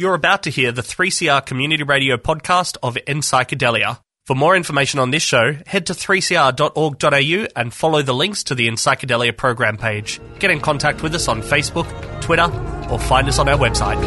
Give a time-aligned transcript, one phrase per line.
[0.00, 3.98] You're about to hear the 3CR Community Radio podcast of In Psychedelia.
[4.24, 8.66] For more information on this show, head to 3cr.org.au and follow the links to the
[8.66, 10.18] In Psychedelia program page.
[10.38, 11.86] Get in contact with us on Facebook,
[12.22, 12.50] Twitter,
[12.90, 14.00] or find us on our website.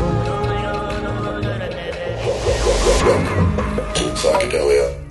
[4.16, 5.03] Psychedelia.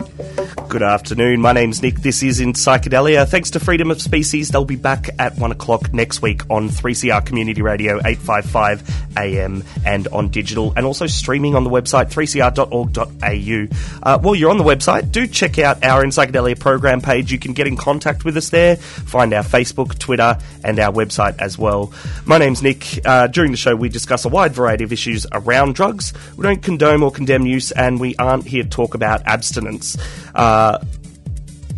[0.72, 1.42] Good afternoon.
[1.42, 1.96] My name's Nick.
[1.96, 3.28] This is in Psychedelia.
[3.28, 7.26] Thanks to Freedom of Species, they'll be back at one o'clock next week on 3CR
[7.26, 14.02] Community Radio 855 AM and on digital, and also streaming on the website 3cr.org.au.
[14.02, 17.30] Uh, while you're on the website, do check out our In Psychedelia program page.
[17.30, 21.38] You can get in contact with us there, find our Facebook, Twitter, and our website
[21.38, 21.92] as well.
[22.24, 22.98] My name's Nick.
[23.04, 26.14] Uh, during the show, we discuss a wide variety of issues around drugs.
[26.34, 29.98] We don't condone or condemn use, and we aren't here to talk about abstinence.
[30.34, 30.61] Uh,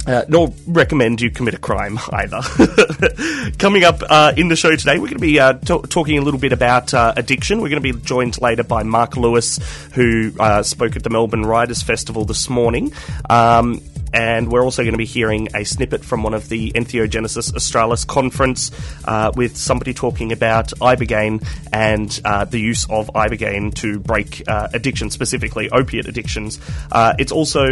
[0.07, 2.41] uh, nor recommend you commit a crime either.
[3.59, 6.23] Coming up uh, in the show today, we're going to be uh, t- talking a
[6.23, 7.61] little bit about uh, addiction.
[7.61, 9.59] We're going to be joined later by Marc Lewis,
[9.93, 12.93] who uh, spoke at the Melbourne Writers Festival this morning.
[13.31, 13.81] Um,
[14.15, 18.05] and we're also going to be hearing a snippet from one of the Entheogenesis Australis
[18.05, 18.71] conference
[19.05, 24.69] uh, with somebody talking about ibogaine and uh, the use of ibogaine to break uh,
[24.73, 26.61] addiction, specifically opiate addictions.
[26.93, 27.67] Uh, it's also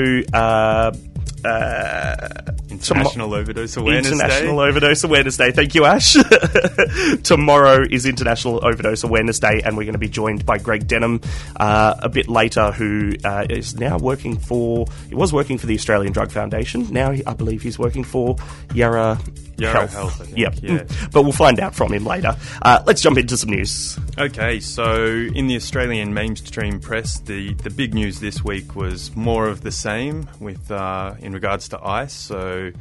[1.45, 2.29] uh,
[2.71, 4.13] International Overdose Awareness Day.
[4.15, 4.69] International Day.
[4.69, 5.51] Overdose Awareness Day.
[5.53, 6.15] Thank you, Ash.
[7.23, 11.21] Tomorrow is International Overdose Awareness Day, and we're going to be joined by Greg Denham
[11.57, 14.87] uh, a bit later, who uh, is now working for.
[15.09, 16.87] He was working for the Australian Drug Foundation.
[16.93, 18.37] Now, he- I believe he's working for
[18.75, 19.19] Yarra.
[19.59, 19.93] Yarra Health.
[19.93, 20.55] Health, think, Yep.
[20.63, 20.85] yeah.
[21.13, 22.37] But we'll find out from him later.
[22.63, 23.99] Uh, let's jump into some news.
[24.19, 29.49] Okay, so in the Australian mainstream press, the, the big news this week was more
[29.49, 32.13] of the same with uh, in regards to ICE.
[32.13, 32.73] So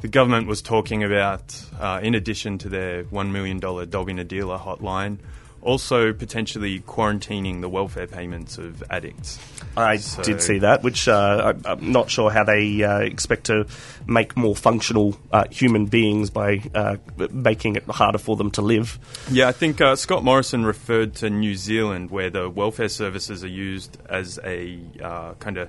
[0.00, 4.24] the government was talking about, uh, in addition to their $1 million dob in a
[4.24, 5.18] dealer hotline,
[5.62, 9.38] also potentially quarantining the welfare payments of addicts.
[9.76, 13.44] I So- did see that, which uh, I, I'm not sure how they uh, expect
[13.44, 13.66] to
[14.06, 16.96] make more functional uh, human beings by uh,
[17.30, 18.98] making it harder for them to live.
[19.30, 23.48] Yeah, I think uh, Scott Morrison referred to New Zealand, where the welfare services are
[23.48, 25.68] used as a uh, kind of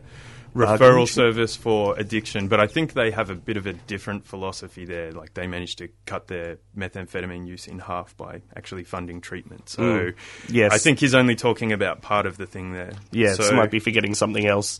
[0.55, 2.47] referral service for addiction.
[2.47, 5.11] But I think they have a bit of a different philosophy there.
[5.11, 9.69] Like they managed to cut their methamphetamine use in half by actually funding treatment.
[9.69, 10.15] So Mm.
[10.49, 10.73] Yes.
[10.73, 12.93] I think he's only talking about part of the thing there.
[13.11, 14.79] Yes, so, he might be forgetting something else.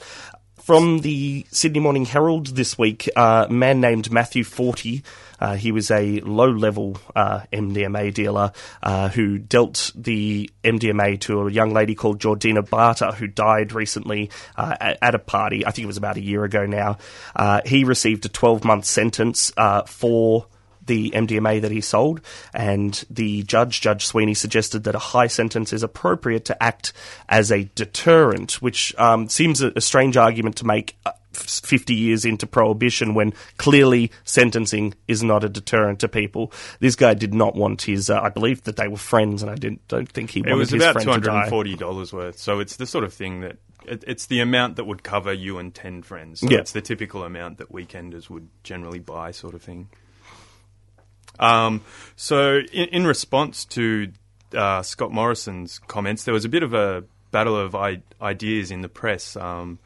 [0.61, 5.03] From the Sydney Morning Herald this week, a man named Matthew Forty.
[5.39, 8.51] Uh, he was a low-level uh, MDMA dealer
[8.83, 14.29] uh, who dealt the MDMA to a young lady called Georgina Bartter, who died recently
[14.55, 15.65] uh, at, a party.
[15.65, 16.99] I think it was about a year ago now.
[17.35, 20.45] Uh, he received a 12-month sentence uh, for
[20.85, 22.21] the MDMA that he sold,
[22.53, 26.93] and the judge, Judge Sweeney, suggested that a high sentence is appropriate to act
[27.29, 30.95] as a deterrent, which um, seems a, a strange argument to make.
[31.05, 36.51] uh, 50 years into prohibition when clearly sentencing is not a deterrent to people.
[36.81, 39.55] This guy did not want his, uh, I believe that they were friends and I
[39.55, 41.41] didn't, don't think he It wanted was his about friend two to hundred die.
[41.43, 42.37] and forty dollars worth.
[42.37, 43.55] So it's the sort of thing that
[43.85, 46.41] it, it's the amount that would cover you and ten friends.
[46.41, 46.57] So Yeah.
[46.57, 49.87] it's the typical amount that weekenders would generally buy, sort of thing.
[51.39, 51.81] Um,
[52.15, 54.11] so in, in response to
[54.55, 58.81] uh, Scott Morrison's comments, there was a bit of a battle of I- ideas in
[58.81, 59.35] the press.
[59.35, 59.79] Um,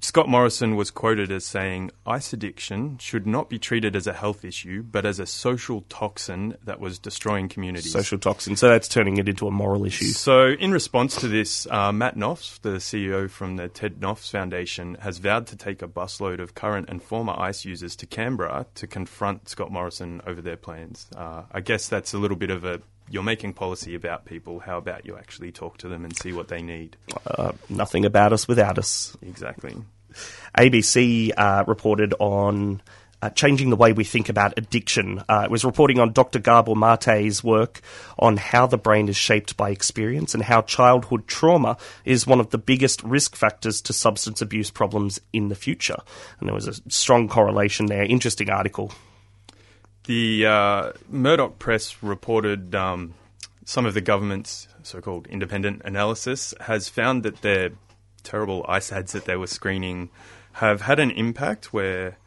[0.00, 4.44] Scott Morrison was quoted as saying, Ice addiction should not be treated as a health
[4.44, 7.92] issue, but as a social toxin that was destroying communities.
[7.92, 10.06] Social toxin, so that's turning it into a moral issue.
[10.06, 14.96] So, in response to this, uh, Matt Noffs, the CEO from the Ted Noffs Foundation,
[15.00, 18.86] has vowed to take a busload of current and former ICE users to Canberra to
[18.86, 21.06] confront Scott Morrison over their plans.
[21.16, 22.80] Uh, I guess that's a little bit of a
[23.12, 24.58] you're making policy about people.
[24.58, 26.96] How about you actually talk to them and see what they need?
[27.26, 29.14] Uh, nothing about us without us.
[29.20, 29.76] Exactly.
[30.56, 32.80] ABC uh, reported on
[33.20, 35.22] uh, changing the way we think about addiction.
[35.28, 36.38] Uh, it was reporting on Dr.
[36.38, 37.82] Gabor Mate's work
[38.18, 42.48] on how the brain is shaped by experience and how childhood trauma is one of
[42.48, 45.98] the biggest risk factors to substance abuse problems in the future.
[46.40, 48.04] And there was a strong correlation there.
[48.04, 48.90] Interesting article.
[50.04, 53.14] The uh, Murdoch Press reported um,
[53.64, 57.70] some of the government's so-called independent analysis has found that their
[58.24, 60.10] terrible ice ads that they were screening
[60.54, 62.18] have had an impact where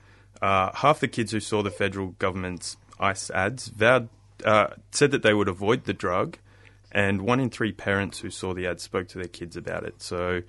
[0.41, 4.07] uh, half the kids who saw the federal government's ice ads vowed,
[4.45, 6.37] uh, said that they would avoid the drug,
[6.91, 10.01] and one in three parents who saw the ad spoke to their kids about it.
[10.01, 10.43] So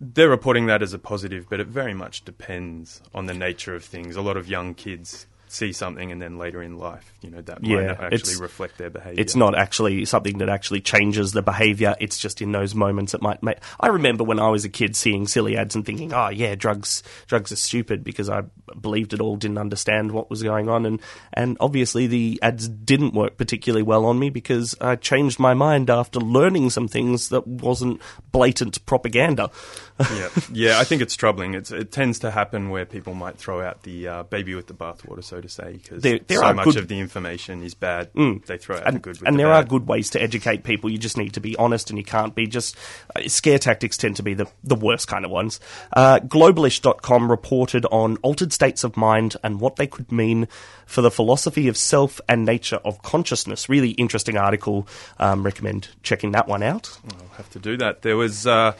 [0.00, 3.84] they're reporting that as a positive, but it very much depends on the nature of
[3.84, 4.16] things.
[4.16, 7.62] A lot of young kids see something and then later in life, you know, that
[7.62, 9.20] Yeah, might not actually reflect their behaviour.
[9.20, 11.94] It's not actually something that actually changes the behaviour.
[12.00, 13.58] It's just in those moments it might make.
[13.78, 17.02] I remember when I was a kid seeing silly ads and thinking, "Oh yeah, drugs,
[17.26, 18.42] drugs are stupid," because I
[18.80, 21.00] believed it all, didn't understand what was going on, and
[21.32, 25.90] and obviously the ads didn't work particularly well on me because I changed my mind
[25.90, 28.00] after learning some things that wasn't
[28.32, 29.50] blatant propaganda.
[30.00, 30.78] Yeah, yeah.
[30.78, 31.54] I think it's troubling.
[31.54, 34.74] It's, it tends to happen where people might throw out the uh, baby with the
[34.74, 38.10] bathwater, so to say, because so much good- of the information is bad.
[38.14, 40.64] They throw out and, the good with and the there are good ways to educate
[40.64, 40.90] people.
[40.90, 42.76] You just need to be honest, and you can't be just
[43.14, 45.60] uh, scare tactics tend to be the the worst kind of ones.
[45.92, 50.48] Uh, Globalish.com reported on altered states of mind and what they could mean
[50.86, 53.68] for the philosophy of self and nature of consciousness.
[53.68, 54.86] Really interesting article.
[55.18, 56.98] Um, recommend checking that one out.
[57.20, 58.02] I'll have to do that.
[58.02, 58.72] There was uh,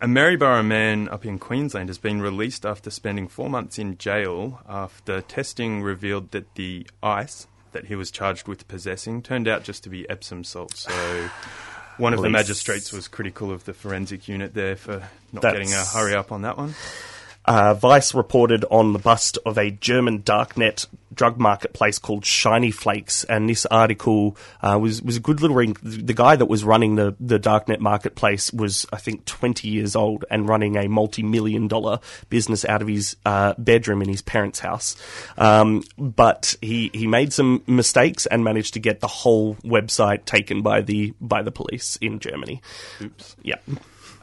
[0.00, 4.60] a Maryborough man up in Queensland has been released after spending four months in jail
[4.68, 9.82] after testing revealed that the ice that he was charged with possessing turned out just
[9.84, 10.76] to be Epsom salt.
[10.76, 11.28] So.
[11.98, 15.72] One of the magistrates was critical of the forensic unit there for not That's- getting
[15.72, 16.74] a hurry up on that one.
[17.46, 23.24] Uh, Vice reported on the bust of a German darknet drug marketplace called Shiny Flakes,
[23.24, 25.76] and this article uh, was was a good little read.
[25.82, 30.24] The guy that was running the the darknet marketplace was, I think, twenty years old
[30.30, 34.60] and running a multi million dollar business out of his uh, bedroom in his parents'
[34.60, 34.96] house.
[35.38, 40.62] Um, but he he made some mistakes and managed to get the whole website taken
[40.62, 42.60] by the by the police in Germany.
[43.00, 43.36] Oops.
[43.42, 43.56] Yeah.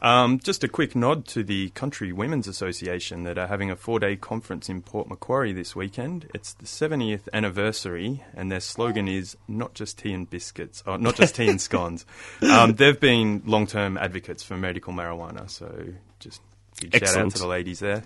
[0.04, 3.98] Um, just a quick nod to the Country Women's Association that are having a four
[3.98, 6.28] day conference in Port Macquarie this weekend.
[6.34, 11.16] It's the 70th anniversary, and their slogan is not just tea and biscuits, or not
[11.16, 12.04] just tea and scones.
[12.42, 16.42] Um, they've been long term advocates for medical marijuana, so just
[16.80, 17.32] big shout out Excellent.
[17.34, 18.04] to the ladies there.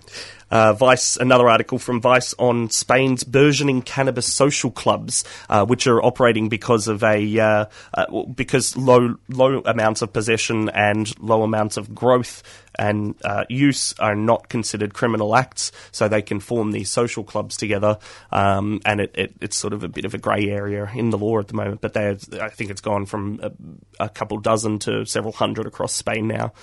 [0.51, 6.03] Uh, Vice, another article from Vice on Spain's burgeoning cannabis social clubs, uh, which are
[6.03, 11.77] operating because of a uh, uh, because low low amounts of possession and low amounts
[11.77, 12.41] of growth
[12.77, 17.57] and uh, use are not considered criminal acts, so they can form these social clubs
[17.57, 17.97] together,
[18.31, 21.17] um, and it, it, it's sort of a bit of a grey area in the
[21.17, 21.81] law at the moment.
[21.81, 22.09] But they,
[22.41, 26.53] I think it's gone from a, a couple dozen to several hundred across Spain now.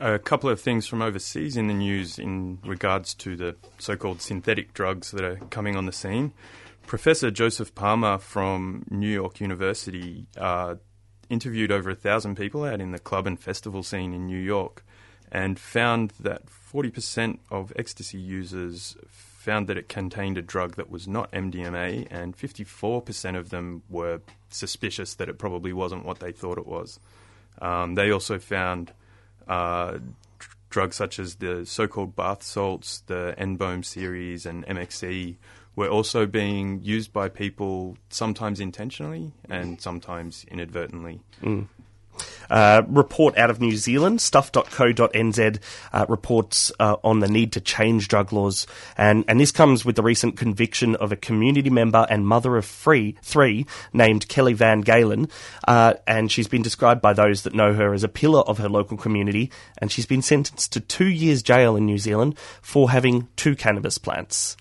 [0.00, 4.22] A couple of things from overseas in the news in regards to the so called
[4.22, 6.32] synthetic drugs that are coming on the scene.
[6.86, 10.76] Professor Joseph Palamar from New York University uh,
[11.28, 14.86] interviewed over a thousand people out in the club and festival scene in New York
[15.30, 21.06] and found that 40% of ecstasy users found that it contained a drug that was
[21.06, 26.56] not MDMA, and 54% of them were suspicious that it probably wasn't what they thought
[26.56, 26.98] it was.
[27.60, 28.92] Um, they also found
[29.50, 29.98] uh,
[30.70, 35.36] drugs such as the so-called bath salts, the NBOMe series, and MXE
[35.76, 41.20] were also being used by people sometimes intentionally and sometimes inadvertently.
[42.50, 45.58] Uh, report out of New Zealand, stuff.co.nz
[45.92, 48.66] uh, reports uh, on the need to change drug laws.
[48.96, 52.64] And, and this comes with the recent conviction of a community member and mother of
[52.64, 55.28] free, three named Kelly Van Galen.
[55.66, 58.68] Uh, and she's been described by those that know her as a pillar of her
[58.68, 59.50] local community.
[59.78, 63.98] And she's been sentenced to two years jail in New Zealand for having two cannabis
[63.98, 64.56] plants.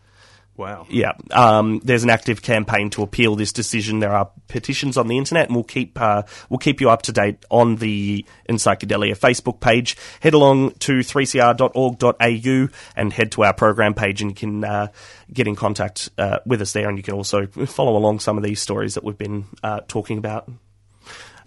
[0.59, 0.87] Wow.
[0.89, 3.99] Yeah, um, there's an active campaign to appeal this decision.
[3.99, 7.13] There are petitions on the internet, and we'll keep uh, we'll keep you up to
[7.13, 9.95] date on the In Psychedelia Facebook page.
[10.19, 14.87] Head along to 3cr.org.au and head to our program page, and you can uh,
[15.31, 16.89] get in contact uh, with us there.
[16.89, 20.17] And you can also follow along some of these stories that we've been uh, talking
[20.17, 20.49] about.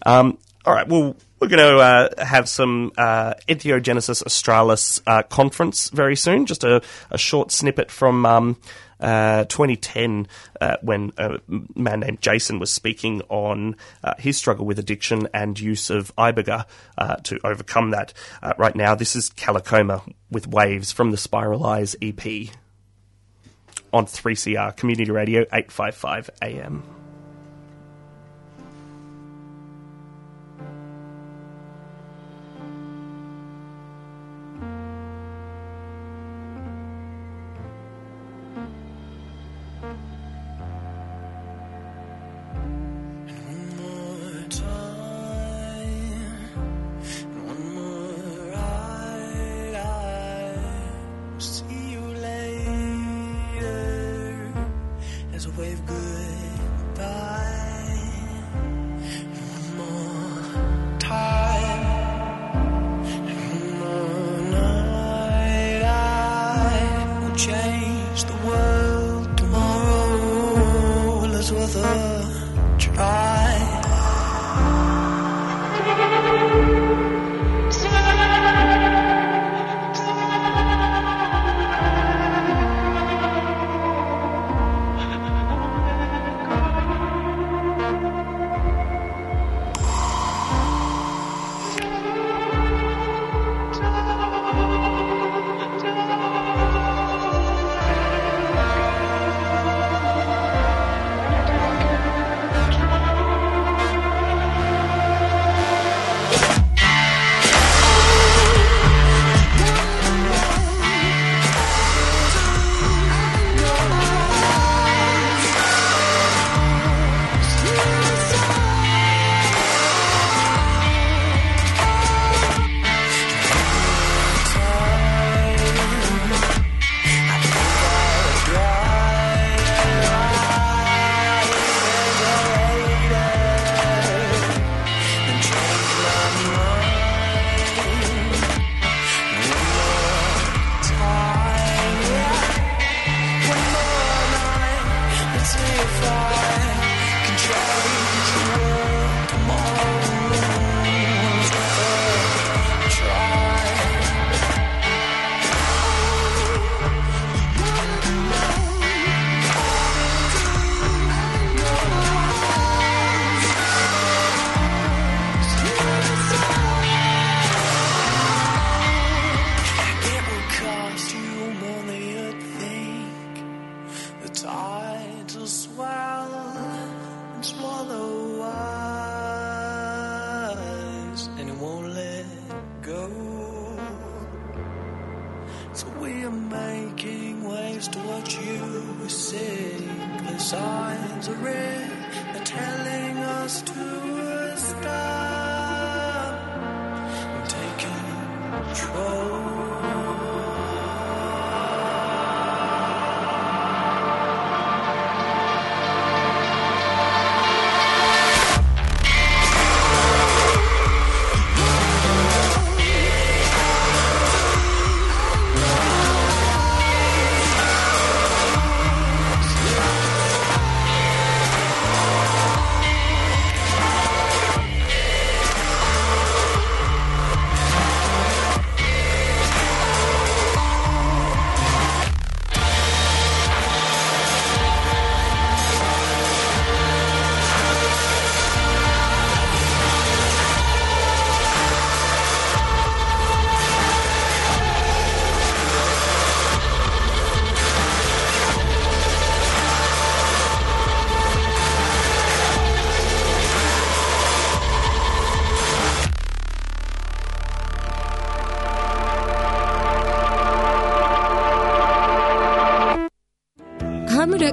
[0.05, 5.89] Um, all right, well, we're going to uh, have some uh, Entheogenesis Australis uh, conference
[5.89, 6.47] very soon.
[6.47, 8.57] Just a, a short snippet from um,
[9.01, 10.29] uh, 2010
[10.61, 11.41] uh, when a
[11.75, 16.67] man named Jason was speaking on uh, his struggle with addiction and use of Iboga
[16.97, 18.15] uh, to overcome that.
[18.41, 22.55] Uh, right now, this is Calicoma with Waves from the Spiralize EP
[23.93, 27.02] on 3CR Community Radio 855 AM.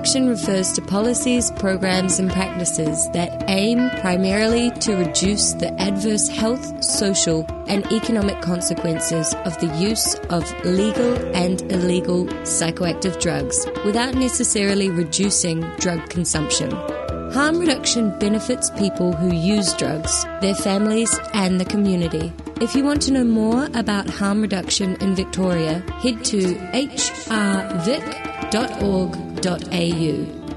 [0.10, 6.84] Reduction refers to policies, programs, and practices that aim primarily to reduce the adverse health,
[6.84, 14.89] social, and economic consequences of the use of legal and illegal psychoactive drugs without necessarily
[14.89, 16.72] reducing drug consumption.
[17.32, 22.34] Harm reduction benefits people who use drugs, their families, and the community.
[22.60, 27.30] If you want to know more about harm reduction in Victoria, head to hrvic.org.au.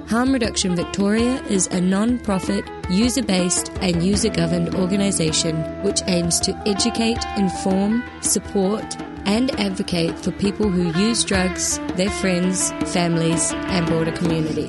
[0.08, 6.40] Harm Reduction Victoria is a non profit, user based, and user governed organisation which aims
[6.40, 13.86] to educate, inform, support, and advocate for people who use drugs, their friends, families, and
[13.86, 14.68] broader community.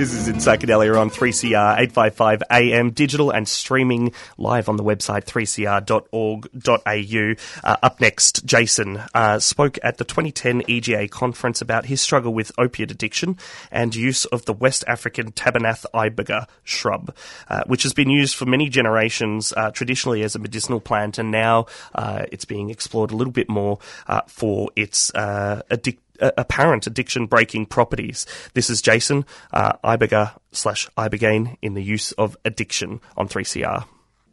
[0.00, 5.26] This is in Psychedelia on 3CR 855 AM, digital and streaming live on the website
[5.26, 7.34] 3cr.org.au.
[7.62, 12.50] Uh, up next, Jason uh, spoke at the 2010 EGA conference about his struggle with
[12.56, 13.36] opiate addiction
[13.70, 17.14] and use of the West African Tabernanthe iboga shrub,
[17.48, 21.30] uh, which has been used for many generations uh, traditionally as a medicinal plant, and
[21.30, 27.26] now uh, it's being explored a little bit more uh, for its addic- apparent addiction
[27.26, 28.26] breaking properties.
[28.54, 33.84] This is Jason, uh, Iboga slash Ibogaine in the use of addiction on 3CR.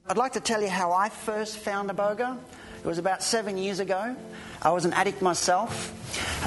[0.10, 2.38] I'd like to tell you how I first found Iboga.
[2.80, 4.16] It was about seven years ago.
[4.62, 5.94] I was an addict myself.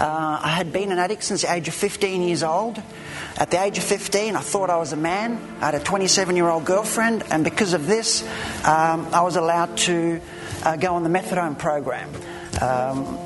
[0.00, 2.82] Uh, I had been an addict since the age of 15 years old.
[3.36, 5.38] At the age of 15, I thought I was a man.
[5.60, 8.22] I had a 27 year old girlfriend, and because of this,
[8.64, 10.20] um, I was allowed to
[10.64, 12.08] uh, go on the methadone program
[12.62, 13.18] um,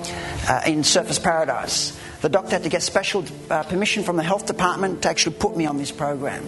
[0.49, 1.99] uh, in Surfers Paradise.
[2.25, 5.59] The doctor had to get special uh, permission from the health department to actually put
[5.59, 6.43] me on this program.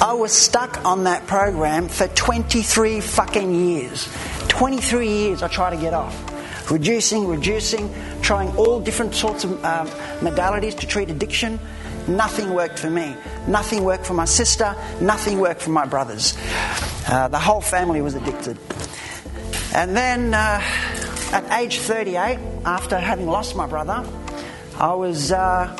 [0.00, 4.08] I was stuck on that program for 23 fucking years.
[4.48, 6.70] 23 years I tried to get off.
[6.70, 9.88] Reducing, reducing, trying all different sorts of um,
[10.20, 11.60] modalities to treat addiction.
[12.08, 13.14] Nothing worked for me.
[13.46, 14.74] Nothing worked for my sister.
[15.02, 16.34] Nothing worked for my brothers.
[17.06, 18.56] Uh, the whole family was addicted.
[19.74, 20.62] And then uh,
[21.32, 24.02] at age 38, after having lost my brother,
[24.80, 25.76] I was, uh,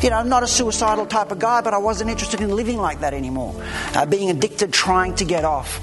[0.00, 3.00] you know, not a suicidal type of guy, but I wasn't interested in living like
[3.00, 3.54] that anymore.
[3.94, 5.78] Uh, being addicted, trying to get off.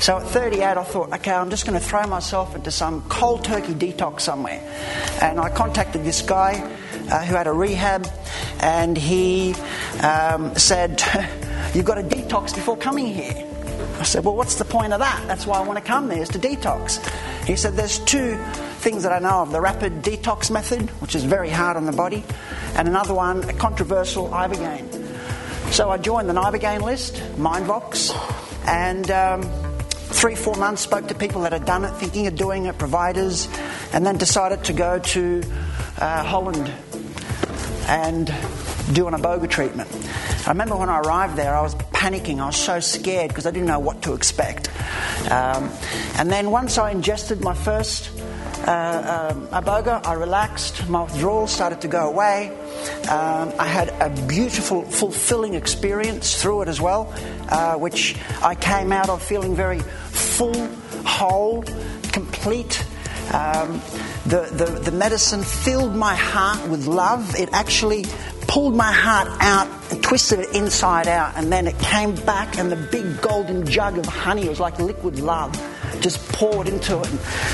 [0.00, 3.44] So at 38, I thought, okay, I'm just going to throw myself into some cold
[3.44, 4.62] turkey detox somewhere.
[5.20, 6.60] And I contacted this guy
[7.10, 8.08] uh, who had a rehab,
[8.60, 9.54] and he
[10.02, 11.02] um, said,
[11.74, 13.55] You've got to detox before coming here.
[13.98, 15.26] I said, Well, what's the point of that?
[15.26, 17.04] That's why I want to come there, is to detox.
[17.44, 18.36] He said, There's two
[18.78, 21.92] things that I know of the rapid detox method, which is very hard on the
[21.92, 22.24] body,
[22.74, 25.72] and another one, a controversial Ibogaine.
[25.72, 28.14] So I joined the Ibogaine list, Mindvox,
[28.66, 29.42] and um,
[30.16, 33.48] three, four months spoke to people that had done it, thinking of doing it, providers,
[33.92, 35.42] and then decided to go to
[35.98, 36.72] uh, Holland
[37.88, 38.26] and
[38.92, 39.90] do an iboga treatment.
[40.46, 42.38] I remember when I arrived there, I was panicking.
[42.38, 44.68] I was so scared because I didn't know what to expect.
[45.28, 45.72] Um,
[46.18, 48.12] and then once I ingested my first
[48.64, 50.88] uh, um, iboga, I relaxed.
[50.88, 52.56] My withdrawal started to go away.
[53.08, 57.12] Um, I had a beautiful, fulfilling experience through it as well,
[57.48, 60.68] uh, which I came out of feeling very full,
[61.04, 61.62] whole,
[62.12, 62.86] complete.
[63.32, 63.80] Um,
[64.26, 67.34] the, the, the medicine filled my heart with love.
[67.34, 68.04] It actually
[68.46, 72.70] pulled my heart out and twisted it inside out, and then it came back, and
[72.70, 75.54] the big golden jug of honey was like liquid love
[76.00, 77.10] just poured into it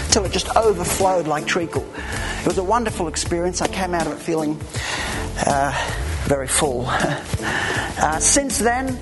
[0.07, 1.87] until it just overflowed like treacle.
[2.41, 3.61] It was a wonderful experience.
[3.61, 4.61] I came out of it feeling
[5.47, 5.73] uh,
[6.25, 6.85] very full.
[6.89, 8.99] uh, since then,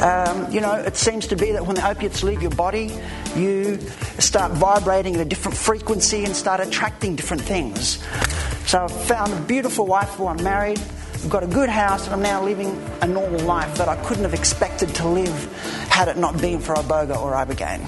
[0.00, 2.92] um, you know, it seems to be that when the opiates leave your body,
[3.34, 3.80] you
[4.18, 8.04] start vibrating at a different frequency and start attracting different things.
[8.66, 10.80] So I've found a beautiful wife who I'm married.
[11.24, 14.22] I've got a good house and I'm now living a normal life that I couldn't
[14.22, 15.52] have expected to live
[15.90, 17.82] had it not been for Iboga or Ibogaine.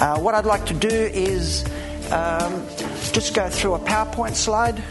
[0.00, 1.64] Uh, what I'd like to do is
[2.10, 2.66] um,
[3.12, 4.82] just go through a PowerPoint slide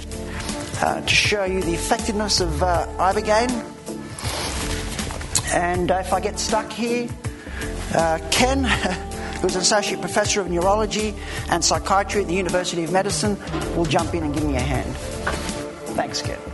[0.81, 3.49] uh, to show you the effectiveness of uh, Ibogaine.
[5.53, 7.09] And if I get stuck here,
[7.95, 8.63] uh, Ken,
[9.41, 11.15] who's an associate professor of neurology
[11.49, 13.37] and psychiatry at the University of Medicine,
[13.75, 14.95] will jump in and give me a hand.
[15.95, 16.50] Thanks, Ken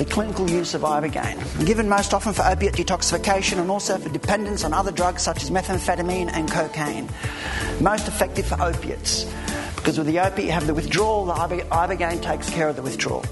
[0.00, 4.64] the clinical use of Ibogaine, given most often for opiate detoxification and also for dependence
[4.64, 7.06] on other drugs such as methamphetamine and cocaine.
[7.82, 9.30] Most effective for opiates,
[9.76, 13.26] because with the opiate you have the withdrawal, the Ibogaine takes care of the withdrawal.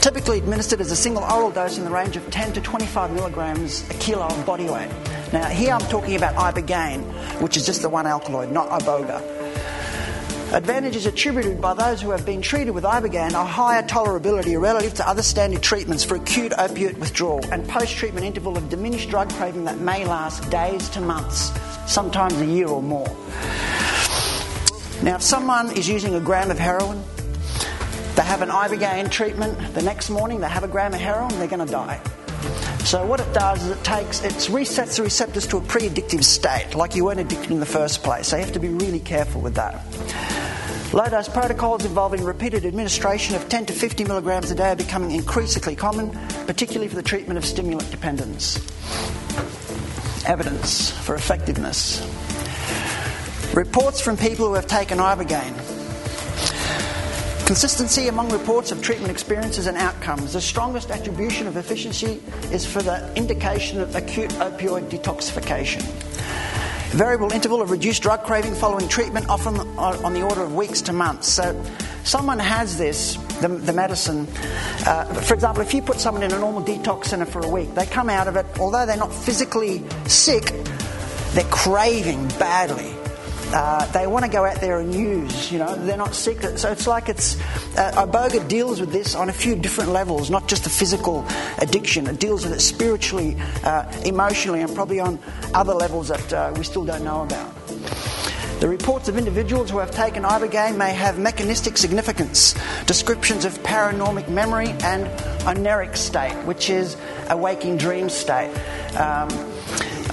[0.00, 3.88] Typically administered as a single oral dose in the range of 10 to 25 milligrams
[3.90, 4.88] a kilo of body weight.
[5.32, 7.02] Now, here I'm talking about Ibogaine,
[7.40, 9.31] which is just the one alkaloid, not Iboga.
[10.52, 15.08] Advantages attributed by those who have been treated with Ibogaine are higher tolerability relative to
[15.08, 19.64] other standard treatments for acute opiate withdrawal and post treatment interval of diminished drug craving
[19.64, 21.58] that may last days to months,
[21.90, 23.08] sometimes a year or more.
[25.02, 27.02] Now, if someone is using a gram of heroin,
[28.14, 31.48] they have an Ibogaine treatment, the next morning they have a gram of heroin, they're
[31.48, 31.98] going to die.
[32.84, 36.74] So what it does is it takes, it resets the receptors to a pre-addictive state,
[36.74, 38.28] like you weren't addicted in the first place.
[38.28, 39.80] So you have to be really careful with that.
[40.92, 45.12] Low dose protocols involving repeated administration of 10 to 50 milligrams a day are becoming
[45.12, 46.10] increasingly common,
[46.46, 48.56] particularly for the treatment of stimulant dependence.
[50.26, 52.02] Evidence for effectiveness.
[53.54, 55.56] Reports from people who have taken Ibogaine.
[57.46, 60.34] Consistency among reports of treatment experiences and outcomes.
[60.34, 65.82] The strongest attribution of efficiency is for the indication of acute opioid detoxification.
[66.92, 70.92] Variable interval of reduced drug craving following treatment, often on the order of weeks to
[70.92, 71.26] months.
[71.26, 71.64] So,
[72.04, 74.28] someone has this, the, the medicine.
[74.86, 77.74] Uh, for example, if you put someone in a normal detox center for a week,
[77.74, 80.52] they come out of it, although they're not physically sick,
[81.32, 83.01] they're craving badly.
[83.52, 85.52] Uh, they want to go out there and use.
[85.52, 86.40] You know, they're not sick.
[86.56, 87.40] So it's like it's
[87.76, 91.26] uh, Iboga deals with this on a few different levels, not just the physical
[91.58, 92.06] addiction.
[92.06, 95.18] It deals with it spiritually, uh, emotionally, and probably on
[95.54, 97.52] other levels that uh, we still don't know about.
[98.60, 102.54] The reports of individuals who have taken Ibogaine may have mechanistic significance.
[102.86, 105.06] Descriptions of panoramic memory and
[105.42, 106.96] oneiric state, which is
[107.28, 108.54] a waking dream state.
[108.96, 109.28] Um,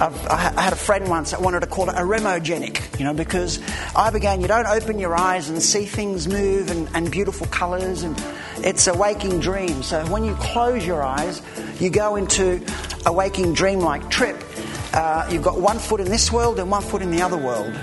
[0.00, 3.12] I've, i had a friend once that wanted to call it a remogenic, you know,
[3.12, 3.58] because
[3.94, 8.16] Ibogaine, you don't open your eyes and see things move and, and beautiful colours, and
[8.58, 9.82] it's a waking dream.
[9.82, 11.42] So when you close your eyes,
[11.80, 12.64] you go into
[13.04, 14.42] a waking dream like trip.
[14.94, 17.74] Uh, you've got one foot in this world and one foot in the other world.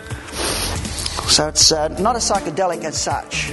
[1.30, 3.52] So it's uh, not a psychedelic as such.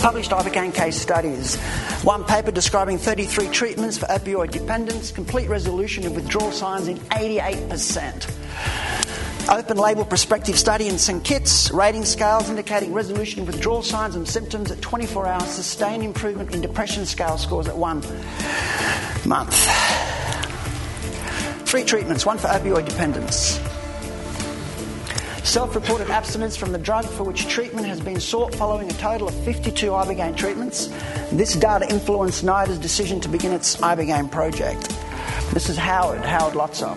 [0.00, 1.56] Published Ibogaine case studies.
[2.02, 8.28] One paper describing 33 treatments for opioid dependence, complete resolution of withdrawal signs in 88%.
[9.48, 11.22] Open label prospective study in St.
[11.22, 16.52] Kitts, rating scales indicating resolution of withdrawal signs and symptoms at 24 hours, sustained improvement
[16.52, 18.00] in depression scale scores at one
[19.24, 19.54] month.
[21.68, 23.60] Three treatments, one for opioid dependence.
[25.44, 29.26] Self reported abstinence from the drug for which treatment has been sought following a total
[29.26, 30.86] of 52 Ibogaine treatments.
[31.32, 34.88] This data influenced NIDA's decision to begin its Ibogaine project.
[35.52, 36.96] This is Howard, Howard Lotsof.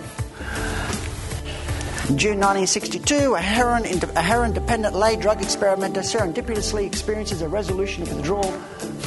[2.07, 3.83] In June 1962, a heroin,
[4.15, 8.51] a heroin dependent lay drug experimenter serendipitously experiences a resolution of withdrawal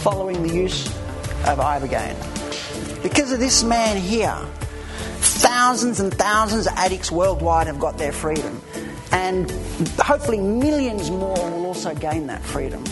[0.02, 0.88] following the use
[1.46, 2.16] of Ibogaine.
[3.04, 4.36] Because of this man here,
[5.20, 8.60] thousands and thousands of addicts worldwide have got their freedom
[9.12, 9.50] and
[9.98, 12.84] hopefully millions more will also gain that freedom.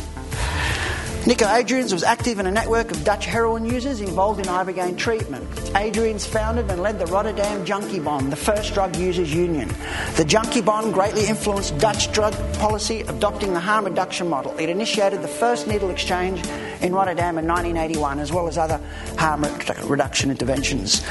[1.27, 5.45] Nico Adriaens was active in a network of Dutch heroin users involved in Ibogaine treatment.
[5.75, 9.67] Adriaens founded and led the Rotterdam Junkie Bond, the first drug users union.
[10.15, 14.57] The Junkie Bond greatly influenced Dutch drug policy, adopting the harm reduction model.
[14.57, 16.47] It initiated the first needle exchange
[16.81, 18.81] in Rotterdam in 1981, as well as other
[19.19, 19.45] harm
[19.89, 21.05] reduction interventions.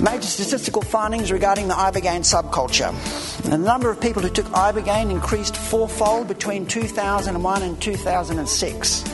[0.00, 2.92] Major statistical findings regarding the Ibogaine subculture.
[3.42, 9.04] The number of people who took Ibogaine increased fourfold between 2001 and 2006.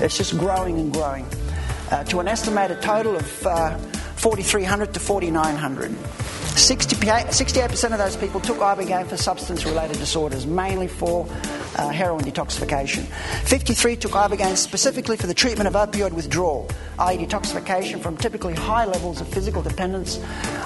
[0.00, 1.24] It's just growing and growing
[1.90, 3.78] uh, to an estimated total of uh,
[4.16, 5.96] 4,300 to 4,900.
[6.56, 11.26] 68% of those people took Ibogaine for substance related disorders, mainly for
[11.76, 13.04] uh, heroin detoxification.
[13.44, 16.66] 53 took Ibogaine specifically for the treatment of opioid withdrawal,
[16.98, 20.18] i.e., detoxification from typically high levels of physical dependence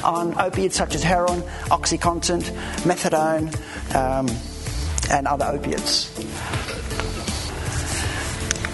[0.05, 2.42] on opiates such as heroin, Oxycontin,
[2.85, 3.53] methadone,
[3.96, 4.29] um,
[5.11, 6.16] and other opiates.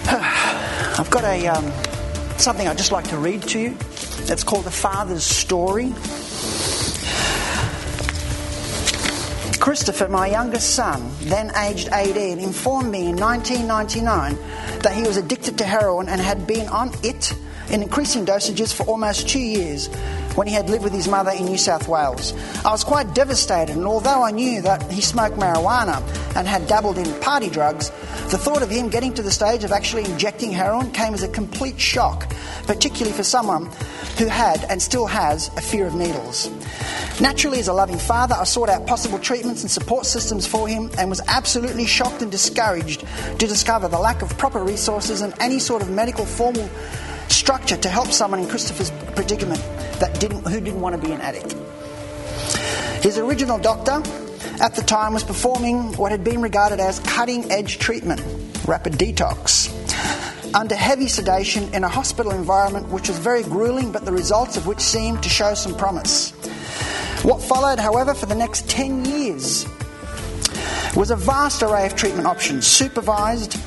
[0.99, 1.71] I've got a um,
[2.37, 3.77] something I'd just like to read to you.
[4.29, 5.93] It's called The Father's Story.
[9.67, 14.37] Christopher, my youngest son, then aged 18, informed me in 1999
[14.79, 17.33] that he was addicted to heroin and had been on it
[17.69, 19.89] in increasing dosages for almost two years
[20.37, 22.33] when he had lived with his mother in New South Wales.
[22.63, 25.97] I was quite devastated, and although I knew that he smoked marijuana
[26.35, 27.89] and had dabbled in party drugs,
[28.29, 31.27] the thought of him getting to the stage of actually injecting heroin came as a
[31.27, 32.31] complete shock,
[32.67, 33.65] particularly for someone
[34.19, 36.51] who had and still has a fear of needles.
[37.19, 40.91] Naturally, as a loving father, I sought out possible treatments and support systems for him
[40.99, 43.01] and was absolutely shocked and discouraged
[43.39, 46.69] to discover the lack of proper resources and any sort of medical formal
[47.27, 49.61] structure to help someone in Christopher's predicament
[49.99, 51.55] that didn't, who didn't want to be an addict.
[53.03, 54.01] His original doctor
[54.59, 58.21] at the time was performing what had been regarded as cutting edge treatment,
[58.67, 59.73] rapid detox,
[60.55, 64.65] under heavy sedation in a hospital environment which was very grueling, but the results of
[64.65, 66.31] which seemed to show some promise.
[67.23, 69.67] What followed, however, for the next 10 years
[70.95, 73.59] was a vast array of treatment options supervised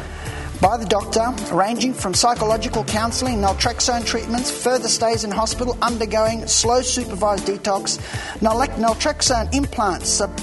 [0.61, 6.83] by the doctor, ranging from psychological counselling, naltrexone treatments, further stays in hospital, undergoing slow
[6.83, 7.99] supervised detox,
[8.41, 10.37] naltrexone implants, sub-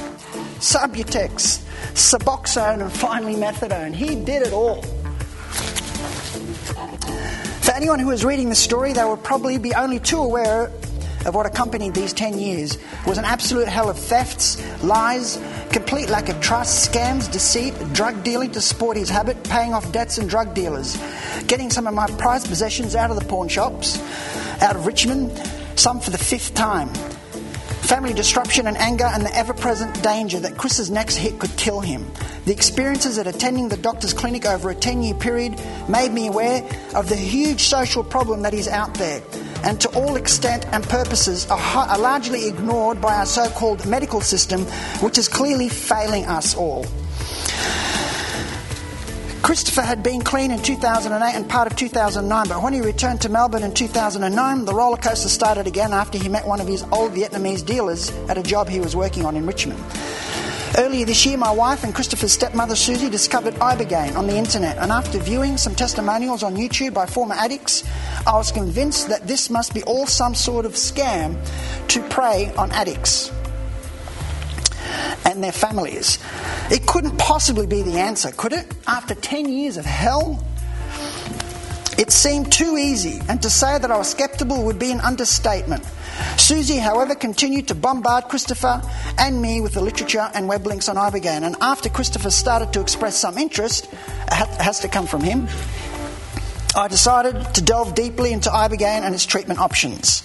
[0.59, 1.59] Subutex,
[1.93, 3.93] Suboxone, and finally methadone.
[3.93, 4.81] He did it all.
[7.61, 10.71] For anyone who is reading the story, they will probably be only too aware
[11.27, 15.39] of what accompanied these 10 years was an absolute hell of thefts, lies,
[15.71, 20.17] complete lack of trust, scams, deceit, drug dealing to support his habit, paying off debts
[20.17, 20.97] and drug dealers,
[21.47, 23.99] getting some of my prized possessions out of the pawn shops,
[24.61, 25.37] out of Richmond,
[25.75, 26.89] some for the fifth time.
[27.87, 31.79] Family disruption and anger, and the ever present danger that Chris's next hit could kill
[31.79, 32.05] him.
[32.43, 36.63] The experiences at attending the doctor's clinic over a 10 year period made me aware
[36.95, 39.21] of the huge social problem that is out there,
[39.63, 44.21] and to all extent and purposes are, are largely ignored by our so called medical
[44.21, 44.61] system,
[45.01, 46.85] which is clearly failing us all.
[49.47, 53.29] Christopher had been clean in 2008 and part of 2009, but when he returned to
[53.29, 57.13] Melbourne in 2009, the roller coaster started again after he met one of his old
[57.13, 59.81] Vietnamese dealers at a job he was working on in Richmond.
[60.79, 64.91] Earlier this year, my wife and Christopher's stepmother Susie discovered Ibogaine on the internet, and
[64.91, 67.83] after viewing some testimonials on YouTube by former addicts,
[68.27, 71.35] I was convinced that this must be all some sort of scam
[71.87, 73.31] to prey on addicts
[75.25, 76.19] and their families.
[76.69, 78.71] It couldn't possibly be the answer, could it?
[78.85, 80.45] After 10 years of hell?
[81.97, 85.83] It seemed too easy, and to say that I was skeptical would be an understatement.
[86.37, 88.83] Susie, however, continued to bombard Christopher
[89.17, 92.81] and me with the literature and web links on Ibogaine, and after Christopher started to
[92.81, 95.47] express some interest, it has to come from him,
[96.77, 100.21] I decided to delve deeply into Ibogaine and its treatment options.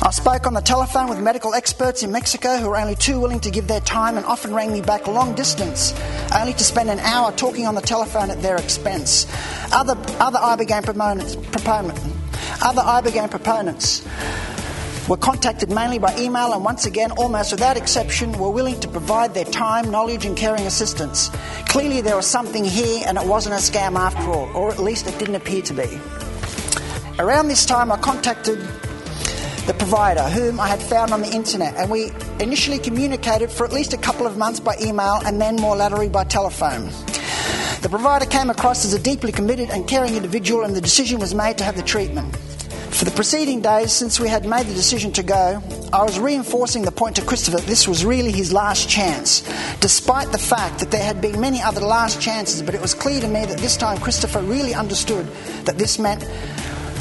[0.00, 3.40] I spoke on the telephone with medical experts in Mexico who were only too willing
[3.40, 5.92] to give their time and often rang me back long distance,
[6.32, 9.26] only to spend an hour talking on the telephone at their expense.
[9.72, 11.98] Other, other Ibogaine proponents, proponent,
[12.62, 14.06] other Ibogaine proponents
[15.10, 19.34] were contacted mainly by email and once again, almost without exception, were willing to provide
[19.34, 21.30] their time, knowledge, and caring assistance.
[21.66, 25.08] Clearly, there was something here and it wasn't a scam after all, or at least
[25.08, 26.00] it didn't appear to be.
[27.18, 28.60] Around this time, I contacted
[29.66, 33.72] the provider, whom I had found on the internet, and we initially communicated for at
[33.72, 36.84] least a couple of months by email and then more latterly by telephone.
[37.82, 41.34] The provider came across as a deeply committed and caring individual, and the decision was
[41.34, 42.32] made to have the treatment.
[42.90, 46.82] For the preceding days, since we had made the decision to go, I was reinforcing
[46.82, 49.40] the point to Christopher that this was really his last chance,
[49.80, 53.20] despite the fact that there had been many other last chances, but it was clear
[53.20, 55.26] to me that this time Christopher really understood
[55.64, 56.22] that this meant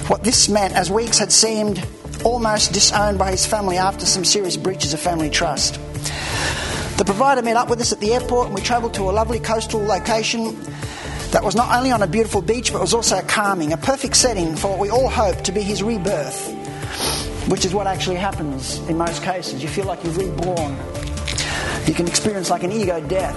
[0.10, 1.86] what this meant, as weeks had seemed
[2.24, 5.76] almost disowned by his family after some serious breaches of family trust.
[6.98, 9.40] The provider met up with us at the airport and we travelled to a lovely
[9.40, 10.58] coastal location
[11.32, 14.56] that was not only on a beautiful beach but was also calming, a perfect setting
[14.56, 16.50] for what we all hope to be his rebirth,
[17.48, 19.62] which is what actually happens in most cases.
[19.62, 20.76] You feel like you're reborn.
[21.86, 23.36] You can experience like an ego death.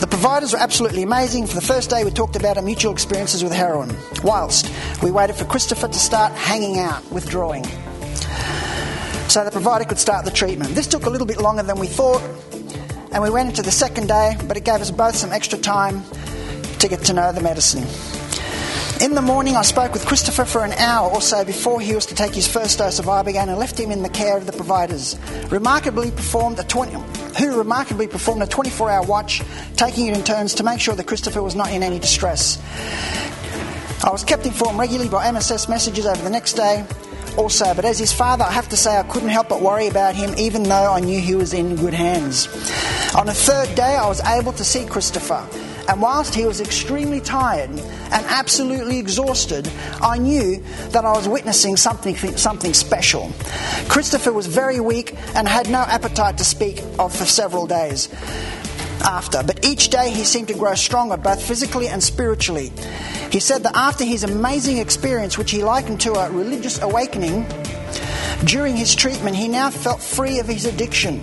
[0.00, 1.46] The providers were absolutely amazing.
[1.46, 4.70] For the first day, we talked about our mutual experiences with heroin, whilst
[5.02, 7.64] we waited for Christopher to start hanging out, withdrawing,
[9.28, 10.74] so the provider could start the treatment.
[10.74, 12.22] This took a little bit longer than we thought,
[13.16, 16.02] and we went into the second day, but it gave us both some extra time
[16.80, 17.82] to get to know the medicine.
[19.02, 22.04] In the morning, I spoke with Christopher for an hour or so before he was
[22.06, 24.52] to take his first dose of Ibogaine and left him in the care of the
[24.52, 25.18] providers.
[25.48, 26.92] Remarkably performed a 20,
[27.38, 29.40] who remarkably performed a 24-hour watch,
[29.76, 32.62] taking it in turns to make sure that Christopher was not in any distress.
[34.04, 36.84] I was kept informed regularly by MSS messages over the next day
[37.36, 40.14] also, but as his father, I have to say I couldn't help but worry about
[40.14, 42.46] him even though I knew he was in good hands.
[43.14, 45.46] On the third day, I was able to see Christopher,
[45.88, 49.70] and whilst he was extremely tired and absolutely exhausted,
[50.02, 53.32] I knew that I was witnessing something, something special.
[53.88, 58.08] Christopher was very weak and had no appetite to speak of for several days
[59.02, 62.72] after, but each day he seemed to grow stronger, both physically and spiritually.
[63.30, 67.46] He said that after his amazing experience, which he likened to a religious awakening,
[68.44, 71.22] during his treatment, he now felt free of his addiction.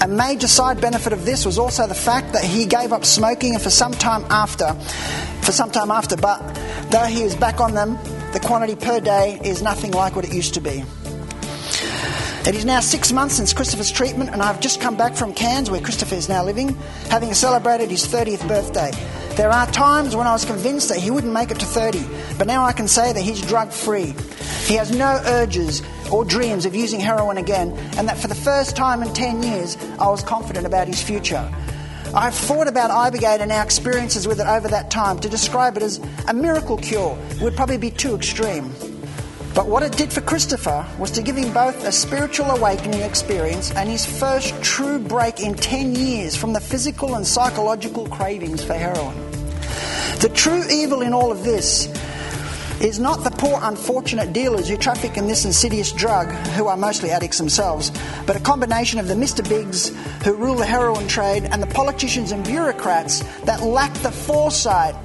[0.00, 3.54] A major side benefit of this was also the fact that he gave up smoking
[3.54, 4.74] and for some time after,
[5.42, 6.40] for some time after, but
[6.90, 7.98] though he is back on them,
[8.32, 10.84] the quantity per day is nothing like what it used to be.
[12.46, 15.70] It is now six months since Christopher's treatment, and I've just come back from Cairns,
[15.70, 16.76] where Christopher is now living,
[17.08, 18.90] having celebrated his 30th birthday.
[19.34, 22.04] There are times when I was convinced that he wouldn't make it to 30,
[22.36, 24.14] but now I can say that he's drug free.
[24.66, 25.80] He has no urges
[26.12, 29.78] or dreams of using heroin again, and that for the first time in 10 years,
[29.98, 31.50] I was confident about his future.
[32.14, 35.18] I've thought about Ibogaine and our experiences with it over that time.
[35.20, 38.70] To describe it as a miracle cure would probably be too extreme.
[39.54, 43.70] But what it did for Christopher was to give him both a spiritual awakening experience
[43.70, 48.74] and his first true break in 10 years from the physical and psychological cravings for
[48.74, 49.14] heroin.
[50.18, 51.86] The true evil in all of this
[52.80, 57.12] is not the poor, unfortunate dealers who traffic in this insidious drug, who are mostly
[57.12, 57.92] addicts themselves,
[58.26, 59.48] but a combination of the Mr.
[59.48, 59.92] Bigs
[60.24, 64.96] who rule the heroin trade and the politicians and bureaucrats that lack the foresight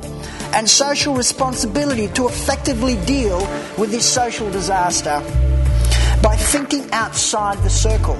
[0.53, 3.39] and social responsibility to effectively deal
[3.77, 5.19] with this social disaster
[6.21, 8.17] by thinking outside the circle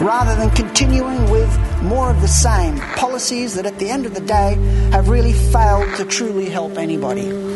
[0.00, 1.50] rather than continuing with
[1.82, 4.54] more of the same policies that at the end of the day
[4.92, 7.55] have really failed to truly help anybody.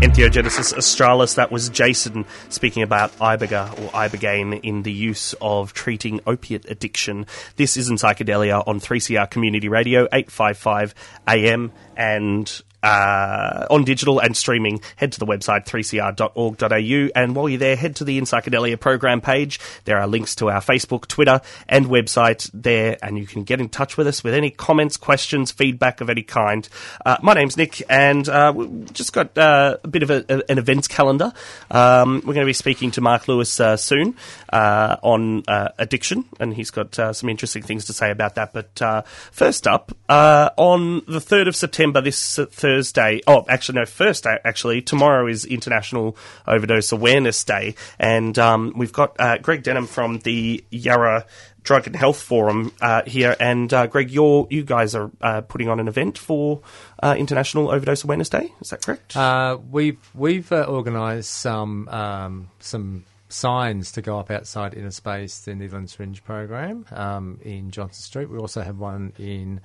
[0.00, 6.20] Entheogenesis australis, that was Jason speaking about Iboga or Ibogaine in the use of treating
[6.26, 7.26] opiate addiction.
[7.56, 10.94] This is in Psychedelia on 3CR Community Radio, 855
[11.28, 17.10] AM and uh, on digital and streaming, head to the website 3cr.org.au.
[17.14, 19.60] And while you're there, head to the In Psychedelia program page.
[19.84, 23.68] There are links to our Facebook, Twitter, and website there, and you can get in
[23.68, 26.68] touch with us with any comments, questions, feedback of any kind.
[27.04, 30.50] Uh, my name's Nick, and uh, we've just got uh, a bit of a, a,
[30.50, 31.32] an events calendar.
[31.70, 34.16] Um, we're going to be speaking to Marc Lewis uh, soon
[34.52, 35.44] uh, on
[35.78, 38.52] addiction, and he's got some interesting things to say about that.
[38.52, 42.38] But first up, on the 3rd of September, this
[42.70, 43.20] Thursday.
[43.26, 44.80] Oh, actually, no, first day, actually.
[44.80, 47.74] Tomorrow is International Overdose Awareness Day.
[47.98, 51.26] And um, we've got uh, Greg Denham from the Yarra
[51.64, 53.34] Drug and Health Forum uh, here.
[53.40, 56.60] And uh, Greg, you're, you guys are uh, putting on an event for
[57.02, 58.52] uh, International Overdose Awareness Day.
[58.60, 59.16] Is that correct?
[59.16, 65.56] Uh, we've we've organised some um, some signs to go up outside Inner Space, the
[65.56, 68.30] Needle and Syringe program um, in Johnston Street.
[68.30, 69.60] We also have one in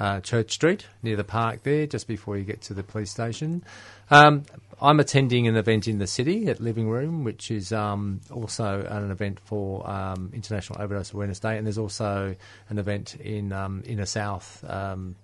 [0.00, 3.62] uh, Church Street near the park there, just before you get to the police station.
[4.10, 4.44] Um,
[4.82, 9.10] I'm attending an event in the city at Living Room, which is um, also an
[9.10, 12.34] event for um, International Overdose Awareness Day, and there's also
[12.70, 14.64] an event in um, Inner South.
[14.66, 15.16] Um,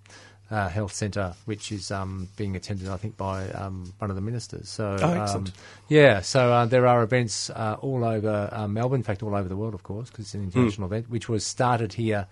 [0.48, 4.22] uh, health centre, which is um, being attended, I think, by um, one of the
[4.22, 4.68] ministers.
[4.68, 5.44] So, oh.
[5.88, 9.48] Yeah, so uh, there are events uh, all over uh, Melbourne, in fact, all over
[9.48, 10.92] the world, of course, because it's an international mm.
[10.92, 12.28] event, which was started here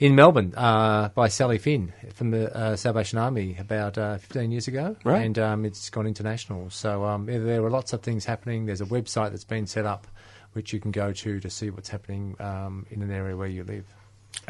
[0.00, 4.66] in Melbourne uh, by Sally Finn from the uh, Salvation Army about uh, 15 years
[4.66, 4.96] ago.
[5.04, 5.22] Right.
[5.22, 6.70] And um, it's gone international.
[6.70, 8.64] So um, there are lots of things happening.
[8.64, 10.06] There's a website that's been set up
[10.52, 13.62] which you can go to to see what's happening um, in an area where you
[13.62, 13.84] live.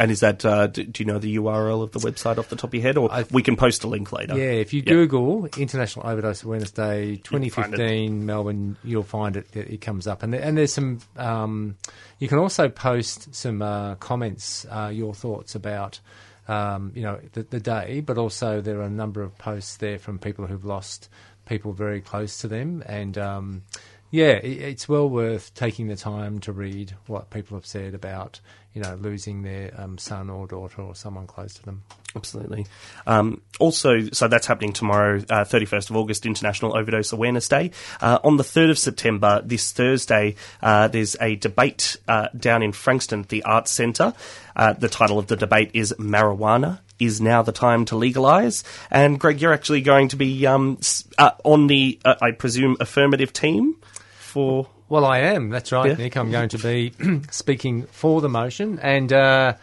[0.01, 2.57] And is that, uh, do, do, you know the URL of the website off the
[2.57, 2.97] top of your head?
[2.97, 4.35] Or th- we can post a link later.
[4.35, 10.07] Yeah, if you Google International Overdose Awareness Day 2015 Melbourne, you'll find it, it comes
[10.07, 10.23] up.
[10.23, 11.77] And, and there's some, um,
[12.19, 16.01] you can also post some uh, comments, uh, your thoughts about.
[16.49, 20.01] Um, you know the, the, day, but also there are a number of posts there
[20.01, 21.09] from people who've lost
[21.47, 23.63] people very close to them, and um,
[24.11, 28.41] yeah, it's well worth taking the time to read what people have said about
[28.75, 31.83] you know, losing their um, son or daughter or someone close to them.
[32.15, 32.67] Absolutely.
[33.07, 37.73] Um, also, so that's happening tomorrow, uh, 31st of August, International Overdose Awareness Day.
[38.01, 42.71] Uh, on the 3rd of September, this Thursday, uh, there's a debate uh, down in
[42.73, 44.15] Frankston at the Arts Centre.
[44.55, 48.63] Uh, the title of the debate is Marijuana is now the time to legalise.
[48.91, 50.79] And Greg, you're actually going to be um,
[51.17, 53.77] uh, on the, I presume, affirmative team
[54.19, 55.49] for well, I am.
[55.49, 55.95] That's right, yeah.
[55.95, 56.17] Nick.
[56.17, 56.93] I'm going to be
[57.31, 59.55] speaking for the motion, and uh,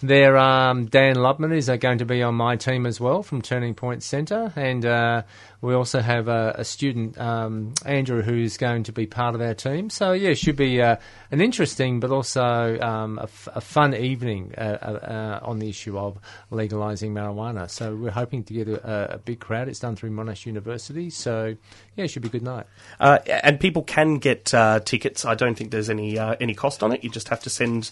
[0.00, 3.40] there, um, Dan Lubman is uh, going to be on my team as well from
[3.40, 5.22] Turning Point Centre, and uh,
[5.62, 9.54] we also have a, a student, um, Andrew, who's going to be part of our
[9.54, 9.90] team.
[9.90, 10.96] So, yeah, it should be uh,
[11.30, 15.68] an interesting but also um, a, f- a fun evening uh, uh, uh on the
[15.68, 16.18] issue of
[16.50, 17.70] legalising marijuana.
[17.70, 19.68] So, we're hoping to get a, a, big crowd.
[19.68, 21.10] It's done through Monash University.
[21.10, 21.54] So,
[21.94, 22.66] yeah, it should be a good night.
[22.98, 25.24] Uh, and people can get uh, tickets.
[25.24, 27.04] I don't think there's any any cost on it.
[27.04, 27.90] You just have to send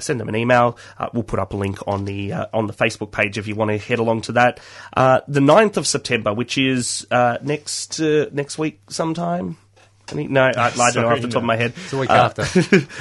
[0.00, 0.76] send them an email.
[1.12, 3.78] we'll put up a link on the on the Facebook page if you want to
[3.78, 4.58] head along to that.
[4.96, 9.56] the 9th of September, which is uh, next uh, next week sometime.
[10.14, 11.72] No, I, I don't know off the top of my head.
[11.76, 12.44] It's a week Uh, after.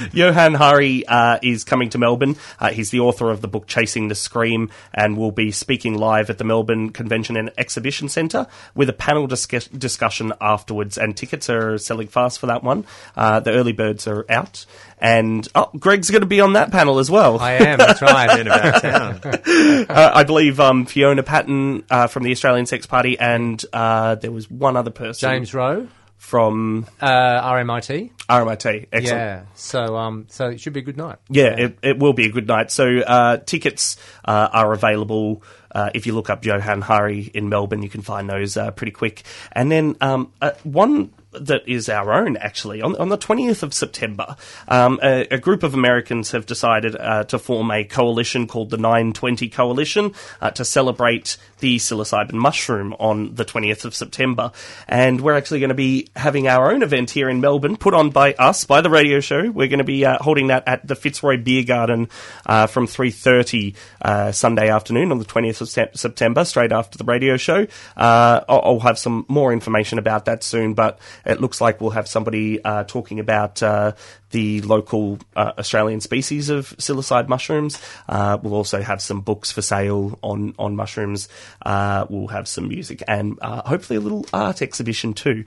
[0.13, 2.35] Johan Hari uh, is coming to Melbourne.
[2.59, 6.29] Uh, he's the author of the book Chasing the Scream and will be speaking live
[6.29, 10.97] at the Melbourne Convention and Exhibition Centre with a panel discuss- discussion afterwards.
[10.97, 12.85] And tickets are selling fast for that one.
[13.15, 14.65] Uh, the early birds are out.
[14.99, 17.39] And oh, Greg's going to be on that panel as well.
[17.39, 17.77] I am.
[17.77, 18.39] That's right.
[18.39, 19.19] In about town.
[19.23, 24.31] uh, I believe um, Fiona Patten uh, from the Australian Sex Party, and uh, there
[24.31, 25.87] was one other person James Rowe,
[26.17, 27.07] from uh,
[27.53, 28.11] RMIT.
[28.27, 28.87] RMIT.
[28.91, 29.03] Excellent.
[29.03, 29.45] Yeah.
[29.53, 31.17] So um, so it should be a good night.
[31.29, 32.71] Yeah, it, it will be a good night.
[32.71, 35.43] So uh, tickets uh, are available.
[35.73, 38.91] Uh, if you look up Johan Hari in Melbourne, you can find those uh, pretty
[38.91, 39.23] quick.
[39.51, 43.73] And then um, uh, one that is our own, actually, on, on the 20th of
[43.73, 44.35] September,
[44.67, 48.77] um, a, a group of Americans have decided uh, to form a coalition called the
[48.77, 54.51] 920 Coalition uh, to celebrate the psilocybin mushroom on the 20th of September.
[54.87, 58.09] And we're actually going to be having our own event here in Melbourne, put on
[58.09, 59.49] by us, by the radio show.
[59.49, 62.09] We're going to be uh, holding that at the Fitzroy Beer Garden
[62.45, 67.03] uh, from 3.30 uh, Sunday afternoon on the 20th of Sep- September, straight after the
[67.03, 67.65] radio show.
[67.95, 71.91] Uh, I'll, I'll have some more information about that soon, but it looks like we'll
[71.91, 73.93] have somebody uh, talking about uh,
[74.31, 77.81] the local uh, Australian species of psilocybe mushrooms.
[78.07, 81.29] Uh, we'll also have some books for sale on, on mushrooms.
[81.65, 85.43] Uh, we'll have some music and hopefully a little art exhibition too.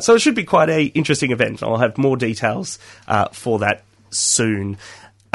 [0.00, 1.62] So it should be quite a interesting event.
[1.62, 2.78] I'll have more details
[3.32, 4.78] for that soon.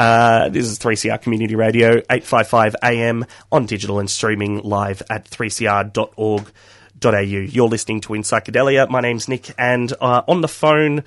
[0.00, 6.46] Uh, this is 3CR Community Radio, 855 AM on digital and streaming live at 3cr.org.au.
[7.04, 8.88] You're listening to In Psychedelia.
[8.88, 11.04] My name's Nick, and uh, on the phone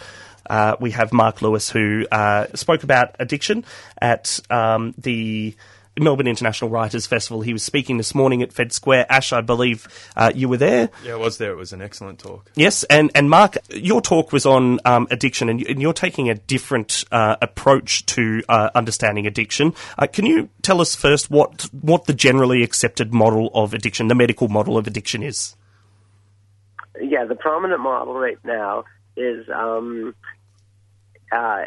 [0.49, 3.63] uh, we have Marc Lewis, who uh, spoke about addiction
[4.01, 5.55] at um, the
[5.99, 7.41] Melbourne International Writers Festival.
[7.41, 9.05] He was speaking this morning at Fed Square.
[9.09, 10.89] Ash, I believe uh, you were there.
[11.05, 11.51] Yeah, I was there.
[11.51, 12.51] It was an excellent talk.
[12.55, 16.35] Yes, and, and Marc, your talk was on um, addiction, and, and you're taking a
[16.35, 19.73] different uh, approach to uh, understanding addiction.
[19.97, 24.15] Uh, can you tell us first what what the generally accepted model of addiction, the
[24.15, 25.55] medical model of addiction, is?
[27.03, 28.85] Yeah, the prominent model right now
[29.15, 30.15] is, um,
[31.31, 31.63] uh,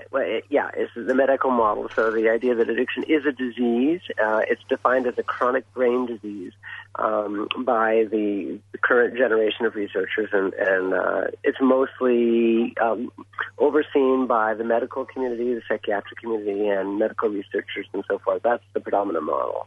[0.49, 1.89] yeah, it's the medical model.
[1.95, 6.07] So the idea that addiction is a disease, uh, it's defined as a chronic brain
[6.07, 6.53] disease
[6.97, 13.11] um, by the, the current generation of researchers, and, and uh, it's mostly um,
[13.59, 18.43] overseen by the medical community, the psychiatric community, and medical researchers and so forth.
[18.43, 19.67] That's the predominant model.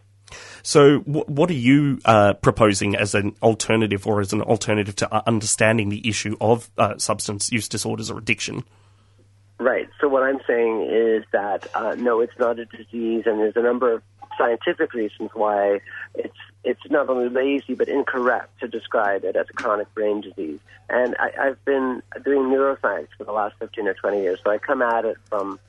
[0.63, 5.13] So, wh- what are you uh, proposing as an alternative, or as an alternative to
[5.13, 8.63] uh, understanding the issue of uh, substance use disorders or addiction?
[9.59, 9.89] Right.
[9.99, 13.61] So what I'm saying is that uh, no, it's not a disease, and there's a
[13.61, 14.01] number of
[14.37, 15.81] scientific reasons why
[16.15, 20.59] it's it's not only lazy but incorrect to describe it as a chronic brain disease.
[20.89, 24.57] And I, I've been doing neuroscience for the last 15 or 20 years, so I
[24.57, 25.59] come at it from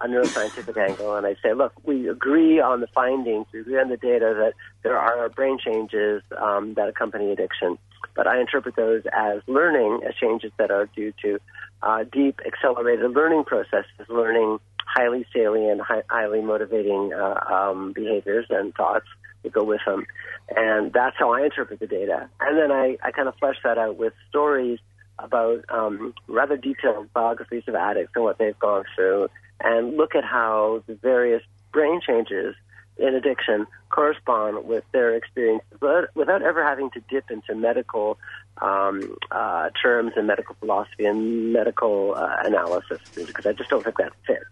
[0.00, 3.88] a neuroscientific angle, and I say, look, we agree on the findings, we agree on
[3.88, 7.78] the data that there are brain changes um, that accompany addiction,
[8.16, 11.38] but I interpret those as learning, as changes that are due to
[11.82, 18.74] uh, deep accelerated learning processes, learning highly salient, hi- highly motivating uh, um, behaviors and
[18.74, 19.06] thoughts
[19.42, 20.06] that go with them.
[20.54, 22.28] And that's how I interpret the data.
[22.40, 24.78] And then I, I kind of flesh that out with stories
[25.18, 29.28] about um, rather detailed biographies of addicts and what they've gone through,
[29.62, 31.42] and look at how the various
[31.72, 32.54] brain changes
[32.98, 38.18] in addiction correspond with their experience but without ever having to dip into medical
[38.58, 43.96] um, uh, terms and medical philosophy and medical uh, analysis because I just don't think
[43.96, 44.44] that fits.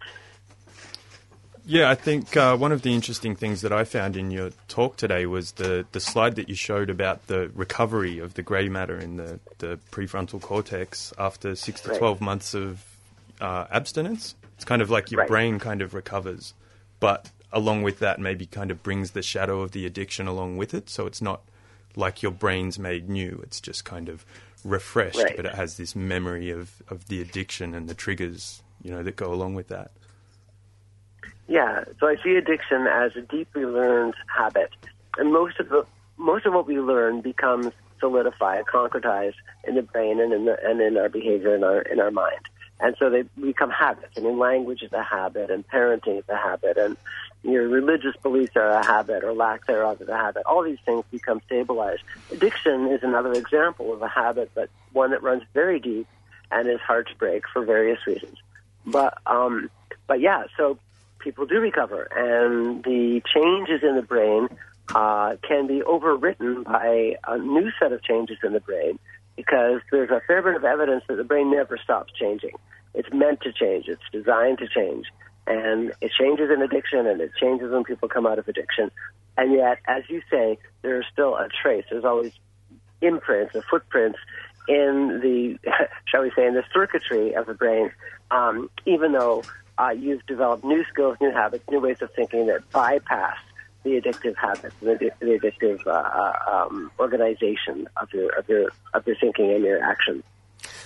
[1.65, 4.97] Yeah, I think uh, one of the interesting things that I found in your talk
[4.97, 8.97] today was the, the slide that you showed about the recovery of the grey matter
[8.97, 11.99] in the, the prefrontal cortex after six to Right.
[11.99, 12.83] 12 months of
[13.39, 14.33] uh, abstinence.
[14.59, 15.27] It's kind of like your Right.
[15.29, 16.53] brain kind of recovers,
[16.99, 20.73] but along with that, maybe kind of brings the shadow of the addiction along with
[20.73, 20.89] it.
[20.89, 21.43] So it's not
[21.95, 24.25] like your brain's made new, it's just kind of
[24.65, 25.37] refreshed, Right.
[25.37, 29.15] but it has this memory of, of the addiction and the triggers, you know, that
[29.15, 29.91] go along with that.
[31.47, 34.71] Yeah, so I see addiction as a deeply learned habit,
[35.17, 35.85] and most of the
[36.17, 40.81] most of what we learn becomes solidified, concretized in the brain and in the, and
[40.81, 42.41] in our behavior in our in our mind,
[42.79, 44.13] and so they become habits.
[44.17, 46.95] I mean, language is a habit, and parenting is a habit, and
[47.43, 50.43] your religious beliefs are a habit, or lack thereof is a habit.
[50.45, 52.03] All these things become stabilized.
[52.31, 56.07] Addiction is another example of a habit, but one that runs very deep
[56.51, 58.37] and is hard to break for various reasons.
[58.85, 59.69] But um,
[60.07, 60.79] but yeah, so
[61.19, 64.47] people do recover, and the changes in the brain
[64.95, 68.99] uh, can be overwritten by a new set of changes in the brain
[69.39, 72.51] because there's a fair bit of evidence that the brain never stops changing.
[72.93, 73.85] It's meant to change.
[73.87, 75.05] It's designed to change.
[75.47, 78.91] And it changes in addiction and it changes when people come out of addiction.
[79.37, 81.85] And yet, as you say, there's still a trace.
[81.89, 82.33] There's always
[83.01, 84.19] imprints or footprints
[84.67, 85.57] in the,
[86.05, 87.91] shall we say, in the circuitry of the brain,
[88.31, 89.43] um, even though
[89.77, 93.37] uh, you've developed new skills, new habits, new ways of thinking that bypass
[93.83, 99.05] the addictive habits, the, the addictive uh, uh, um, organization of your of your of
[99.07, 100.23] your thinking and your actions.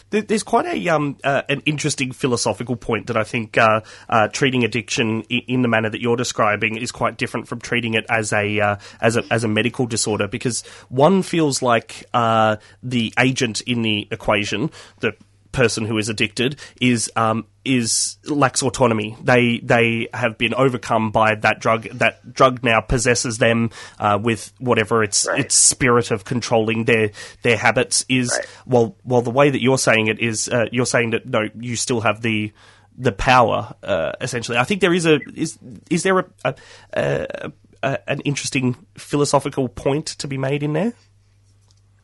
[0.10, 4.64] There's quite a um, uh, an interesting philosophical point that I think uh, uh, treating
[4.64, 8.60] addiction in the manner that you're describing is quite different from treating it as a
[8.60, 13.82] uh, as a as a medical disorder because one feels like uh, the agent in
[13.82, 14.70] the equation,
[15.00, 15.16] the
[15.54, 19.16] person who is addicted is um, is lacks autonomy.
[19.24, 21.84] They they have been overcome by that drug.
[21.84, 25.40] That drug now possesses them uh, with whatever its Right.
[25.40, 27.12] its spirit of controlling their
[27.44, 28.32] their habits is.
[28.38, 28.48] Right.
[28.66, 31.78] Well, well, the way that you're saying it is, uh, you're saying that no, you
[31.78, 32.52] still have the
[32.98, 33.74] the power.
[33.82, 35.58] Uh, essentially, I think there is a is
[35.90, 36.56] is there a, a,
[36.94, 37.52] a,
[37.84, 40.94] a an interesting philosophical point to be made in there.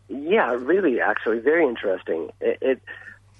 [0.08, 2.32] Yeah, really, actually, very interesting.
[2.42, 2.82] It, it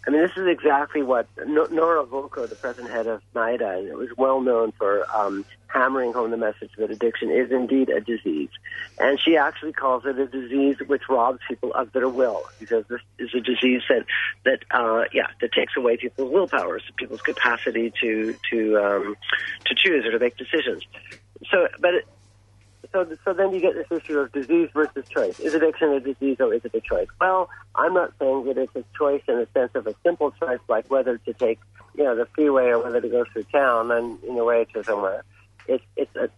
[0.08, 3.98] I mean, this is exactly what Nora Volkow, the present head of NIDA, and it
[3.98, 8.50] was well known for um, hammering home the message that addiction is indeed a disease.
[8.98, 13.02] And she actually calls it a disease which robs people of their will, because this
[13.20, 14.06] is a disease that,
[14.46, 19.16] that uh, yeah, that takes away people's willpower, people's capacity to to um,
[19.66, 20.84] to choose or to make decisions.
[21.52, 21.94] So, but
[22.92, 25.40] so, so then you get this issue of disease versus choice.
[25.40, 27.08] Is addiction a disease or is it a choice?
[27.22, 30.60] Well, I'm not saying that it's a choice in the sense of a simple choice
[30.68, 31.60] like whether to take,
[31.96, 34.84] you know, the freeway or whether to go through town and in your way to
[34.84, 35.24] somewhere.
[35.68, 36.30] It's it's a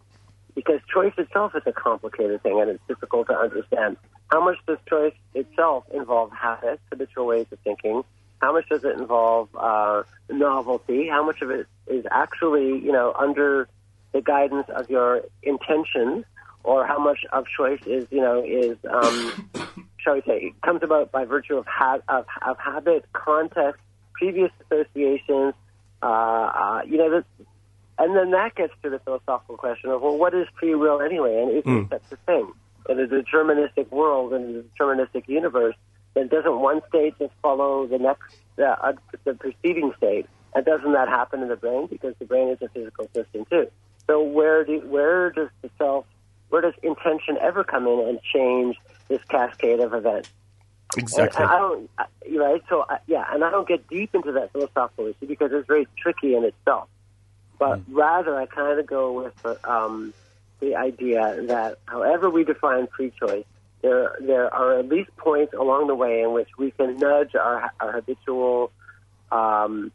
[0.56, 3.98] because choice itself is a complicated thing and it's difficult to understand.
[4.30, 8.04] How much does choice itself involve habits, habitual ways of thinking?
[8.42, 11.08] How much does it involve uh, novelty?
[11.08, 13.68] How much of it is actually, you know, under
[14.14, 16.26] the guidance of your intention,
[16.64, 19.34] or how much of choice is, you know, is, um,
[19.98, 23.82] shall we say, comes about by virtue of, ha- of, of habit, context,
[24.14, 25.54] previous associations,
[26.02, 27.48] uh, uh, you know, this,
[27.98, 31.42] and then that gets to the philosophical question of, well, what is free will anyway,
[31.42, 32.52] and is it such a thing?
[32.90, 35.76] In a deterministic world, in a deterministic universe,
[36.16, 38.94] then doesn't one state just follow the next, uh,
[39.24, 40.26] the preceding state?
[40.54, 41.88] And doesn't that happen in the brain?
[41.88, 43.68] Because the brain is a physical system too.
[44.08, 46.06] So where do where does the self,
[46.52, 48.78] where does intention ever come in and change
[49.08, 50.30] this cascade of events?
[50.98, 51.44] Exactly.
[51.44, 51.90] And I don't,
[52.38, 52.62] right.
[52.70, 55.88] So I, yeah, and I don't get deep into that philosophical issue because it's very
[55.98, 56.90] tricky in itself.
[57.58, 60.14] But rather, I kind of go with the, um,
[60.60, 63.46] the idea that however we define free choice,
[63.82, 67.72] there there are at least points along the way in which we can nudge our,
[67.80, 68.72] our habitual
[69.32, 69.92] um,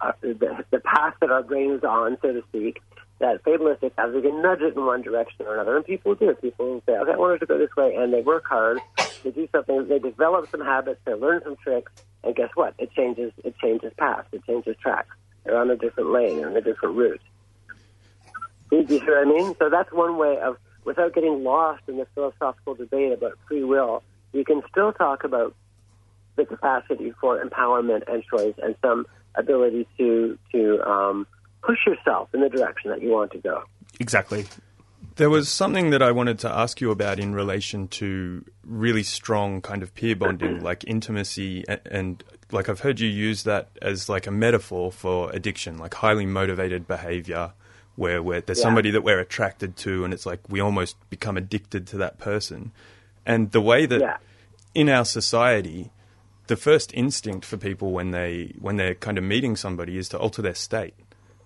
[0.00, 2.82] uh, the, the path that our brain is on, so to speak,
[3.20, 5.76] that fatalistic we can nudge it in one direction or another.
[5.76, 6.34] And people do.
[6.34, 8.80] People say, okay, I wanted to go this way, and they work hard.
[9.22, 9.88] They do something.
[9.88, 11.00] They develop some habits.
[11.04, 11.92] They learn some tricks,
[12.24, 12.74] and guess what?
[12.78, 13.32] It changes.
[13.44, 14.26] It changes paths.
[14.32, 15.14] It changes tracks.
[15.44, 16.38] They're on a different lane.
[16.38, 17.20] They're on a different route.
[18.72, 19.54] You see what I mean?
[19.58, 24.02] So that's one way of, without getting lost in the philosophical debate about free will,
[24.32, 25.54] you can still talk about
[26.36, 31.26] the capacity for empowerment and choice and some ability to to um,
[31.62, 33.62] push yourself in the direction that you want to go.
[33.98, 34.46] exactly.
[35.16, 39.60] There was something that I wanted to ask you about in relation to really strong
[39.60, 44.08] kind of peer bonding, like intimacy, and, and like I've heard you use that as
[44.08, 47.52] like a metaphor for addiction, like highly motivated behavior,
[47.96, 48.64] where where there's Yeah.
[48.64, 52.72] somebody that we're attracted to, and it's like we almost become addicted to that person,
[53.26, 54.16] and the way that Yeah.
[54.74, 55.90] in our society,
[56.46, 60.18] the first instinct for people when they when they're kind of meeting somebody is to
[60.18, 60.94] alter their state,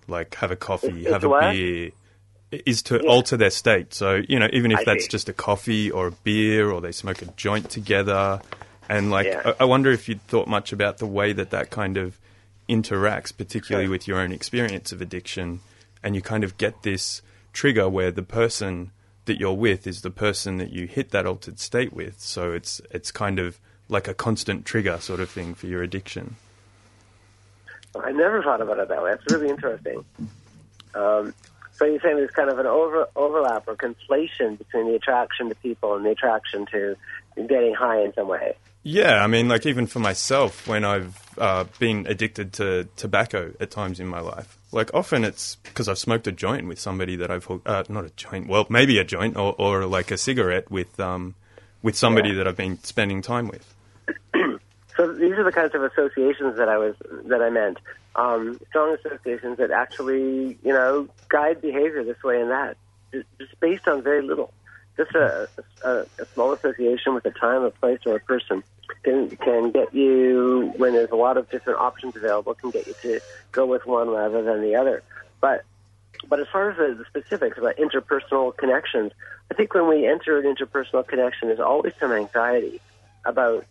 [0.07, 1.51] like have a coffee, Is- have a what?
[1.53, 1.91] beer,
[2.51, 3.09] is to Yeah.
[3.09, 3.93] alter their state.
[3.93, 5.09] So you know, even if I that's see.
[5.09, 8.41] just a coffee or a beer, or they smoke a joint together,
[8.87, 9.41] and like Yeah.
[9.59, 12.17] I, I wonder if you'd thought much about the way that that kind of
[12.69, 13.91] interacts, particularly Sure.
[13.91, 15.59] with your own experience of addiction,
[16.03, 17.21] and you kind of get this
[17.53, 18.91] trigger where the person
[19.25, 22.19] that you're with is the person that you hit that altered state with.
[22.19, 26.35] So it's it's kind of like a constant trigger sort of thing for your addiction.
[28.03, 29.11] I never thought about it that way.
[29.11, 30.03] It's really interesting.
[30.93, 31.33] Um,
[31.73, 35.55] so you're saying there's kind of an over, overlap or conflation between the attraction to
[35.55, 36.95] people and the attraction to
[37.35, 38.55] getting high in some way.
[38.83, 43.71] Yeah, I mean, like even for myself, when I've uh, been addicted to tobacco at
[43.71, 47.31] times in my life, like often it's because I've smoked a joint with somebody that
[47.31, 50.69] I've hooked, uh, not a joint, well, maybe a joint or, or like a cigarette
[50.69, 51.33] with um,
[51.81, 52.35] with somebody Yeah.
[52.35, 53.74] that I've been spending time with.
[54.97, 57.77] So these are the kinds of associations that I was that I meant.
[58.15, 62.77] Um, strong associations that actually, you know, guide behavior this way and that,
[63.11, 64.53] just, based on very little.
[64.95, 65.49] Just a,
[65.83, 65.89] a,
[66.19, 68.63] a small association with a time, a place, or a person
[69.03, 72.53] can can get you when there's a lot of different options available.
[72.53, 73.19] Can get you to
[73.51, 75.03] go with one rather than the other.
[75.41, 75.65] But
[76.29, 79.11] but as far as the, the specifics about interpersonal connections,
[79.51, 82.79] I think when we enter an interpersonal connection, there's always some anxiety
[83.25, 83.65] about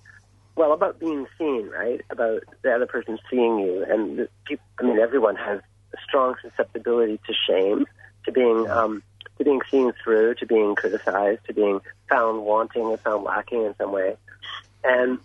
[0.56, 2.00] well, about being seen, right?
[2.10, 5.60] About the other person seeing you, and people, I mean, everyone has
[5.92, 7.86] a strong susceptibility to shame,
[8.24, 9.02] to being um,
[9.38, 13.74] to being seen through, to being criticized, to being found wanting or found lacking in
[13.76, 14.16] some way,
[14.84, 15.18] and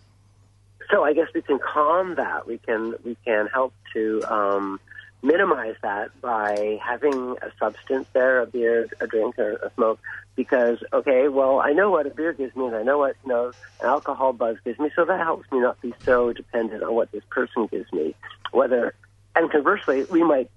[0.90, 2.48] so I guess we can calm that.
[2.48, 4.80] We can we can help to um,
[5.22, 10.00] minimize that by having a substance there, a beer, a drink, or a smoke.
[10.36, 13.30] Because okay, well, I know what a beer gives me, and I know what you
[13.30, 13.48] know
[13.82, 17.12] an alcohol buzz gives me, so that helps me not be so dependent on what
[17.12, 18.16] this person gives me.
[18.52, 18.94] Whether
[19.36, 20.50] and conversely, we might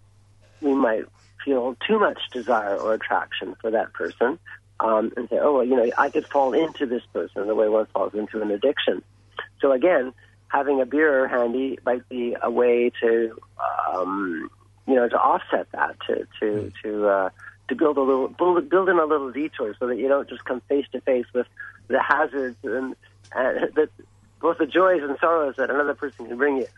[0.60, 1.04] we might
[1.44, 4.38] feel too much desire or attraction for that person,
[4.78, 7.68] um, and say, oh, well, you know, I could fall into this person the way
[7.68, 9.02] one falls into an addiction.
[9.60, 10.12] So again,
[10.52, 13.34] having a beer handy might be a way to,
[13.90, 14.50] um,
[14.86, 17.30] you know, to offset that, to to to uh,
[17.68, 20.44] to build a little build, build in a little detour so that you don't just
[20.44, 21.46] come face to face with
[21.88, 22.94] the hazards and
[23.34, 23.88] uh, that
[24.40, 26.68] both the joys and sorrows that another person can bring you.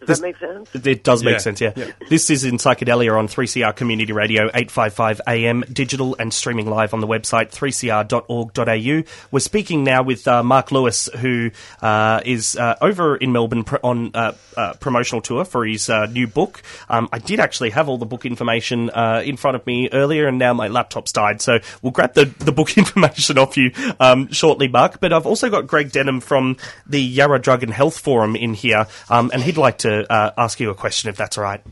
[0.00, 0.86] Does This- that make sense?
[0.86, 1.38] It does make Yeah.
[1.38, 1.72] sense, yeah.
[2.08, 7.00] This is in Psychedelia on 3CR Community Radio, 855 AM, digital and streaming live on
[7.00, 9.02] the website 3cr.org.au.
[9.30, 11.50] We're speaking now with uh, Marc Lewis, who
[11.80, 16.06] uh, is uh, over in Melbourne pr- on uh, uh, promotional tour for his uh,
[16.06, 16.62] new book.
[16.88, 20.26] Um, I did actually have all the book information uh, in front of me earlier,
[20.26, 23.70] and now my laptop's died, so we'll grab the, the book information off you
[24.00, 25.00] um, shortly, Marc.
[25.00, 26.56] But I've also got Greg Denham from
[26.86, 30.60] the Yarra Drug and Health Forum in here, um, and he'd like to uh, ask
[30.60, 31.62] you a question if that's all right.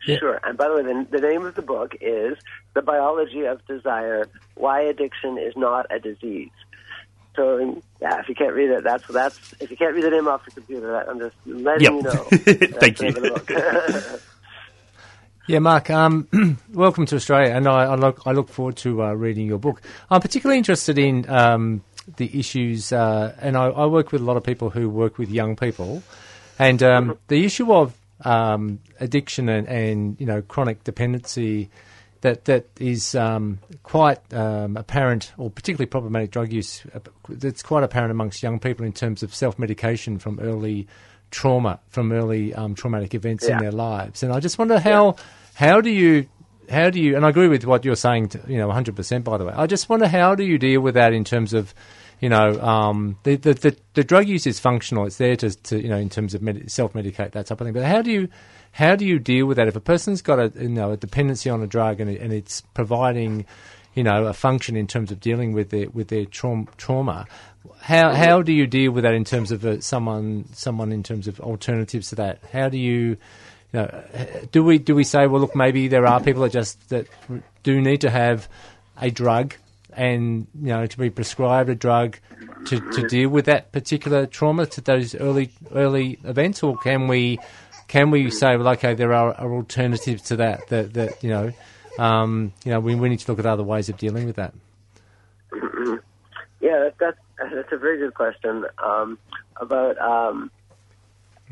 [0.00, 0.40] Sure.
[0.42, 2.38] And by the way, the, the name of the book is
[2.74, 6.50] The Biology of Desire Why Addiction is Not a Disease.
[7.36, 10.26] So, yeah, if you can't read it, that's, that's, if you can't read the name
[10.26, 11.92] off the computer, I'm just letting Yep.
[11.92, 12.24] you know.
[12.30, 14.22] Thank That's the name of the book.
[15.48, 15.88] Yeah, Marc.
[15.88, 16.28] Um,
[16.74, 19.80] welcome to Australia, and I, I look I look forward to uh, reading your book.
[20.10, 21.82] I'm particularly interested in um,
[22.18, 25.30] the issues, uh, and I, I work with a lot of people who work with
[25.30, 26.02] young people,
[26.58, 27.94] and um, the issue of
[28.24, 31.70] um, addiction and, and you know chronic dependency
[32.20, 36.82] that that is um, quite um, apparent, or particularly problematic drug use.
[36.94, 36.98] uh,
[37.28, 40.88] That's quite apparent amongst young people in terms of self medication from early
[41.30, 44.22] trauma, from early um, traumatic events in their lives.
[44.22, 45.16] And I just wonder how
[45.54, 46.26] how do you
[46.70, 49.24] how do you and I agree with what you're saying, to, you know, 100 percent.
[49.24, 51.72] By the way, I just wonder how do you deal with that in terms of
[52.20, 55.06] you know, um, the, the, the, the drug use is functional.
[55.06, 57.74] It's there to, to you know, in terms of med- self-medicate, that type of thing.
[57.74, 58.28] But how do you,
[58.72, 59.68] how do you deal with that?
[59.68, 62.32] If a person's got a, you know, a dependency on a drug and, it, and
[62.32, 63.46] it's providing,
[63.94, 67.26] you know, a function in terms of dealing with their, with their traum- trauma,
[67.80, 71.28] how, how do you deal with that in terms of uh, someone, someone in terms
[71.28, 72.40] of alternatives to that?
[72.52, 73.16] How do you,
[73.72, 74.04] you know,
[74.50, 77.06] do we, do we say, well, look, maybe there are people that just, that
[77.62, 78.48] do need to have
[79.00, 79.54] a drug
[79.92, 82.18] and you know to be prescribed a drug
[82.66, 87.38] to, to deal with that particular trauma to those early early events, or can we
[87.86, 91.52] can we say well okay there are, are alternatives to that that that you know
[91.98, 94.54] um, you know we, we need to look at other ways of dealing with that.
[96.60, 97.18] Yeah, that, that's
[97.54, 99.18] that's a very good question um,
[99.56, 100.50] about um,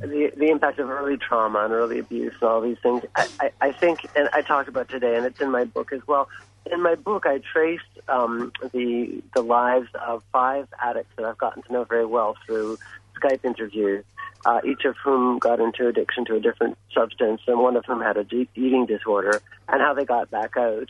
[0.01, 3.05] the the impact of early trauma and early abuse and all these things.
[3.15, 6.07] I, I, I think, and I talked about today, and it's in my book as
[6.07, 6.29] well.
[6.71, 11.63] In my book, I traced um, the the lives of five addicts that I've gotten
[11.63, 12.79] to know very well through
[13.21, 14.05] Skype interviews.
[14.45, 18.01] Uh, each of whom got into addiction to a different substance, and one of whom
[18.01, 20.89] had a de- eating disorder, and how they got back out.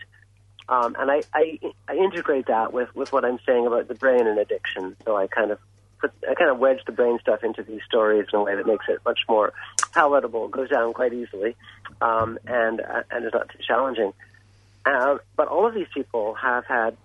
[0.69, 1.59] Um, and I, I,
[1.89, 4.97] I integrate that with, with what I'm saying about the brain and addiction.
[5.05, 5.59] So I kind of
[6.01, 8.67] put, I kind of wedge the brain stuff into these stories in a way that
[8.67, 9.53] makes it much more
[9.93, 11.57] palatable, goes down quite easily,
[12.01, 14.13] um, and uh, and is not too challenging.
[14.87, 16.97] Uh, but all of these people have had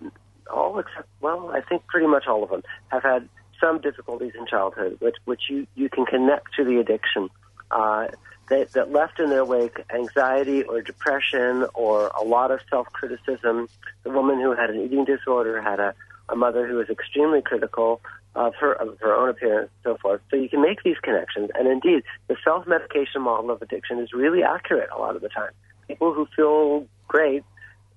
[0.52, 3.28] all except well, I think pretty much all of them have had
[3.60, 7.28] some difficulties in childhood, which which you you can connect to the addiction.
[7.70, 8.08] Uh,
[8.50, 13.68] that, that left in their wake anxiety or depression or a lot of self criticism.
[14.02, 15.94] The woman who had an eating disorder had a,
[16.28, 18.00] a mother who was extremely critical
[18.34, 20.20] of her of her own appearance and so forth.
[20.30, 21.50] So you can make these connections.
[21.54, 25.28] And indeed, the self medication model of addiction is really accurate a lot of the
[25.28, 25.52] time.
[25.88, 27.44] People who feel great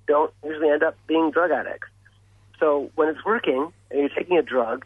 [0.07, 1.87] don't usually end up being drug addicts.
[2.59, 4.85] So when it's working and you're taking a drug,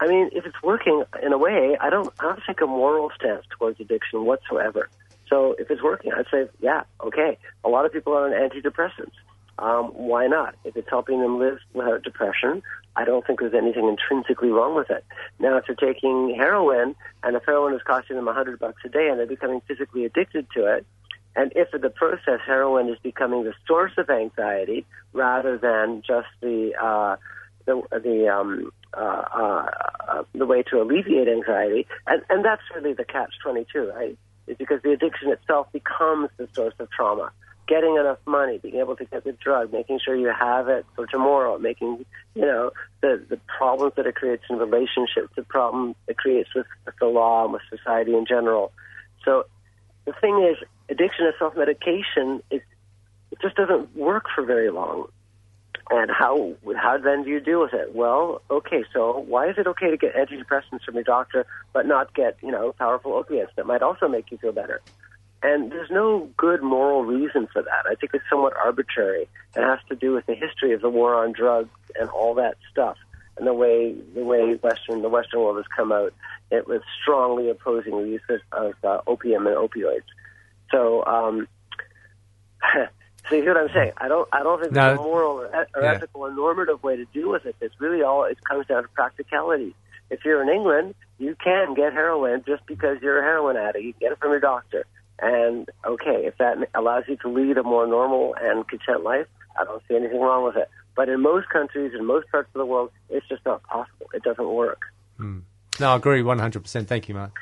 [0.00, 3.10] I mean, if it's working in a way, I don't, I don't take a moral
[3.16, 4.88] stance towards addiction whatsoever.
[5.28, 7.38] So if it's working, I'd say, yeah, okay.
[7.64, 9.12] A lot of people are on antidepressants.
[9.58, 10.56] Um, why not?
[10.64, 12.62] If it's helping them live without depression,
[12.96, 15.04] I don't think there's anything intrinsically wrong with it.
[15.38, 18.88] Now, if they're taking heroin and if heroin is costing them a hundred bucks a
[18.88, 20.84] day and they're becoming physically addicted to it,
[21.36, 26.28] and if in the process heroin is becoming the source of anxiety rather than just
[26.40, 27.16] the uh,
[27.66, 29.70] the the um, uh, uh,
[30.08, 34.16] uh, the way to alleviate anxiety, and, and that's really the catch twenty two, right?
[34.46, 37.32] Is because the addiction itself becomes the source of trauma.
[37.66, 41.06] Getting enough money, being able to get the drug, making sure you have it for
[41.06, 42.04] tomorrow, making
[42.34, 42.70] you know
[43.00, 47.06] the the problems that it creates in relationships, the problem it creates with, with the
[47.06, 48.70] law and with society in general.
[49.24, 49.46] So
[50.04, 50.58] the thing is,
[50.88, 52.62] addiction and self medication is
[53.30, 55.08] it just doesn't work for very long.
[55.90, 57.94] And how how then do you deal with it?
[57.94, 62.14] Well, okay, so why is it okay to get antidepressants from your doctor but not
[62.14, 64.80] get you know powerful opiates that might also make you feel better?
[65.42, 67.84] And there's no good moral reason for that.
[67.86, 69.28] I think it's somewhat arbitrary.
[69.54, 71.68] It has to do with the history of the war on drugs
[72.00, 72.96] and all that stuff,
[73.36, 76.14] and the way the way Western the Western world has come out.
[76.50, 80.08] It was strongly opposing the use of, of uh, opium and opioids.
[80.74, 81.46] So, um,
[83.28, 83.92] so you hear what I'm saying?
[83.96, 84.88] I don't, I don't think No.
[84.88, 85.92] there's a moral or, e- or Yeah.
[85.92, 87.54] ethical or normative way to deal with it.
[87.60, 88.24] It's really all.
[88.24, 89.74] It comes down to practicality.
[90.10, 93.84] If you're in England, you can get heroin just because you're a heroin addict.
[93.84, 94.84] You can get it from your doctor.
[95.20, 99.26] And okay, if that allows you to lead a more normal and content life,
[99.58, 100.68] I don't see anything wrong with it.
[100.96, 104.06] But in most countries, in most parts of the world, it's just not possible.
[104.12, 104.80] It doesn't work.
[105.80, 106.86] No, I agree 100%.
[106.86, 107.36] Thank you, Marc.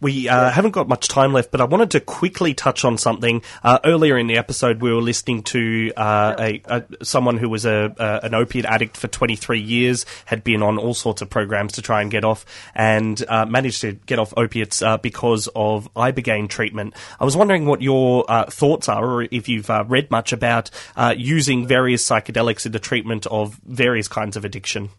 [0.00, 3.42] We uh, haven't got much time left, but I wanted to quickly touch on something.
[3.62, 7.64] Uh, earlier in the episode, we were listening to uh, a, a someone who was
[7.64, 11.74] a, a an opiate addict for 23 years, had been on all sorts of programs
[11.74, 15.92] to try and get off, and uh, managed to get off opiates uh, because of
[15.94, 16.94] ibogaine treatment.
[17.20, 20.70] I was wondering what your uh, thoughts are, or if you've uh, read much about
[20.96, 24.90] uh, using various psychedelics in the treatment of various kinds of addiction.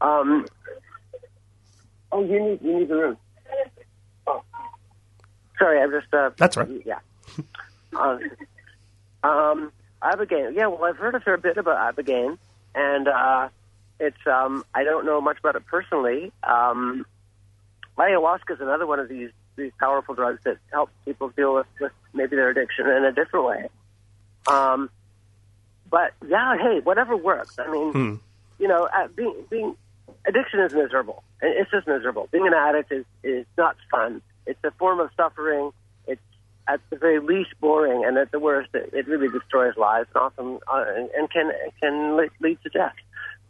[0.00, 0.46] Um,
[2.12, 3.16] oh, you need you need the room.
[4.26, 4.42] Oh.
[5.58, 6.12] Sorry, I'm just.
[6.12, 6.68] Uh, That's right.
[6.84, 6.98] Yeah.
[7.96, 8.30] um,
[9.22, 10.54] um, ibogaine.
[10.54, 12.38] Yeah, well, I've heard a fair bit about ibogaine,
[12.74, 13.48] and uh,
[13.98, 14.26] it's.
[14.26, 16.32] Um, I don't know much about it personally.
[16.42, 17.04] Um,
[17.98, 21.92] ayahuasca is another one of these these powerful drugs that help people deal with, with
[22.14, 23.68] maybe their addiction in a different way.
[24.46, 24.88] Um,
[25.90, 27.58] but yeah, hey, whatever works.
[27.58, 28.20] I mean,
[28.58, 29.76] you know, uh, being being
[30.26, 31.22] addiction is miserable.
[31.42, 32.28] It- It's just miserable.
[32.30, 34.22] Being an addict is is not fun.
[34.46, 35.72] It's a form of suffering.
[36.06, 36.20] It's
[36.68, 40.22] at the very least boring, and at the worst, it, it really destroys lives and
[40.22, 40.84] often uh,
[41.16, 42.94] and- can can lead to death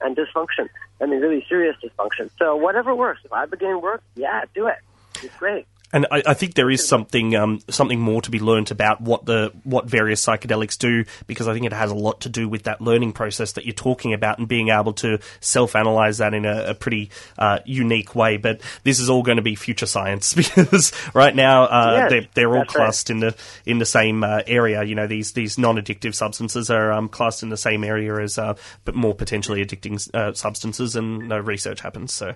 [0.01, 0.69] and dysfunction.
[1.01, 2.31] I mean, really serious dysfunction.
[2.39, 3.21] So whatever works.
[3.25, 4.79] If ibogaine works, yeah, do it.
[5.23, 5.67] It's great.
[5.93, 9.27] And I, I think there is something um, something more to be learnt about what
[9.27, 12.63] the what various psychedelics do, because I think it has a lot to do with
[12.65, 16.45] that learning process that you're talking about and being able to self analyze that in
[16.45, 18.37] a, a pretty uh, unique way.
[18.37, 22.27] But this is all going to be future science because right now uh, Yes, they're,
[22.35, 22.85] they're all that's right.
[22.85, 23.37] classed in the
[23.67, 24.85] in the same uh, area.
[24.85, 28.39] You know, these these non addictive substances are um, classed in the same area as
[28.39, 32.13] uh, but more potentially addicting uh, substances, and no research happens.
[32.13, 32.35] So.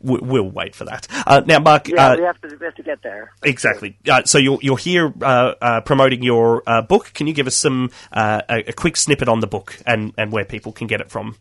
[0.00, 1.06] We- We'll wait for that.
[1.26, 3.32] Uh, now, Marc, Yeah, uh, we have to we have to get there.
[3.42, 3.96] Exactly.
[4.08, 7.12] Uh, so you're you're here uh, uh, promoting your uh, book.
[7.14, 10.32] Can you give us some uh, a, a quick snippet on the book and, and
[10.32, 11.36] where people can get it from?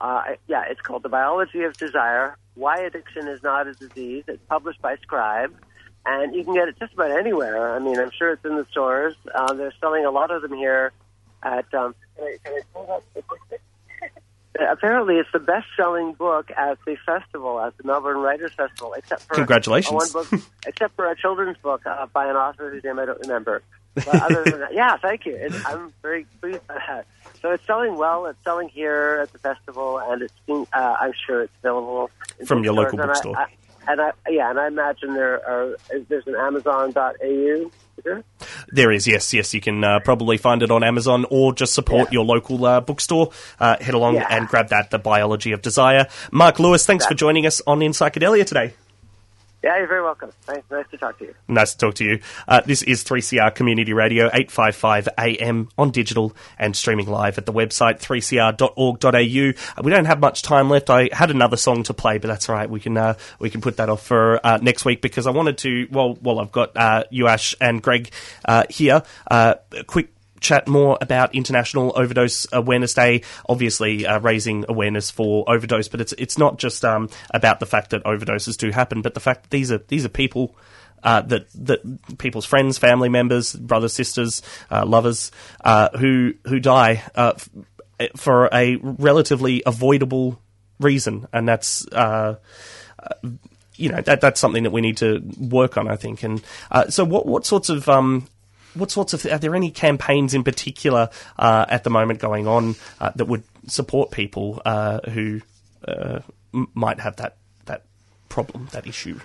[0.00, 4.24] Uh, yeah, it's called The Biology of Desire Why Addiction is Not a Disease.
[4.28, 5.54] It's published by Scribe,
[6.04, 7.74] and you can get it just about anywhere.
[7.74, 9.14] I mean, I'm sure it's in the stores.
[9.34, 10.92] Uh, they're selling a lot of them here
[11.42, 11.72] at.
[11.72, 13.60] Um, can I, can I pull that statistic?
[14.58, 19.34] Apparently, it's the best-selling book at the festival, at the Melbourne Writers Festival, except for
[19.34, 19.92] Congratulations.
[20.14, 23.04] uh, one book, except for a children's book uh, by an author whose name I
[23.06, 23.62] don't remember.
[23.96, 25.34] But other than that, yeah, thank you.
[25.36, 27.06] It's, I'm very pleased by that.
[27.42, 28.26] So it's selling well.
[28.26, 32.10] It's selling here at the festival, and it's being, uh, I'm sure it's available
[32.46, 33.36] From your local And I- bookstore.
[33.36, 33.46] I,
[33.88, 35.76] and I, yeah, and I imagine there are
[36.08, 37.70] there's an Amazon.au.
[37.96, 38.24] Is there?
[38.68, 39.54] There is, yes, yes.
[39.54, 42.14] You can uh, probably find it on Amazon or just support Yeah.
[42.18, 43.30] your local uh, bookstore.
[43.60, 44.26] Uh, head along Yeah.
[44.30, 46.08] and grab that, The Biology of Desire.
[46.32, 48.74] Marc Lewis, thanks for joining us on In Psychedelia today.
[49.64, 50.30] Yeah, you're very welcome.
[50.46, 51.34] Nice, nice to talk to you.
[51.48, 52.20] Nice to talk to you.
[52.46, 57.52] Uh, this is 3CR Community Radio, 855 AM on digital and streaming live at the
[57.52, 59.78] website 3cr.org.au.
[59.78, 60.90] Uh, we don't have much time left.
[60.90, 62.68] I had another song to play, but that's right.
[62.68, 65.56] We can uh, we can put that off for uh, next week because I wanted
[65.58, 65.88] to.
[65.90, 68.10] Well, well, I've got uh, you, Ash, and Greg
[68.44, 69.02] uh, here.
[69.30, 69.54] Uh,
[69.86, 70.13] quick
[70.44, 73.22] chat more about International Overdose Awareness Day.
[73.48, 77.90] Obviously, uh, raising awareness for overdose, but it's it's not just um, about the fact
[77.90, 80.54] that overdoses do happen, but the fact that these are these are people.
[81.02, 84.40] Uh, that that people's friends, family members, brothers, sisters,
[84.70, 85.30] uh, lovers,
[85.62, 90.40] uh, who who die uh, f- for a relatively avoidable
[90.80, 92.36] reason, and that's uh,
[93.76, 96.22] you know that that's something that we need to work on, I think.
[96.22, 98.26] And uh, so, what what sorts of um,
[98.74, 102.74] what sorts of are there any campaigns in particular uh, at the moment going on
[103.00, 105.40] uh, that would support people uh, who
[105.86, 106.20] uh,
[106.52, 107.84] m- might have that that
[108.28, 109.18] problem, that issue?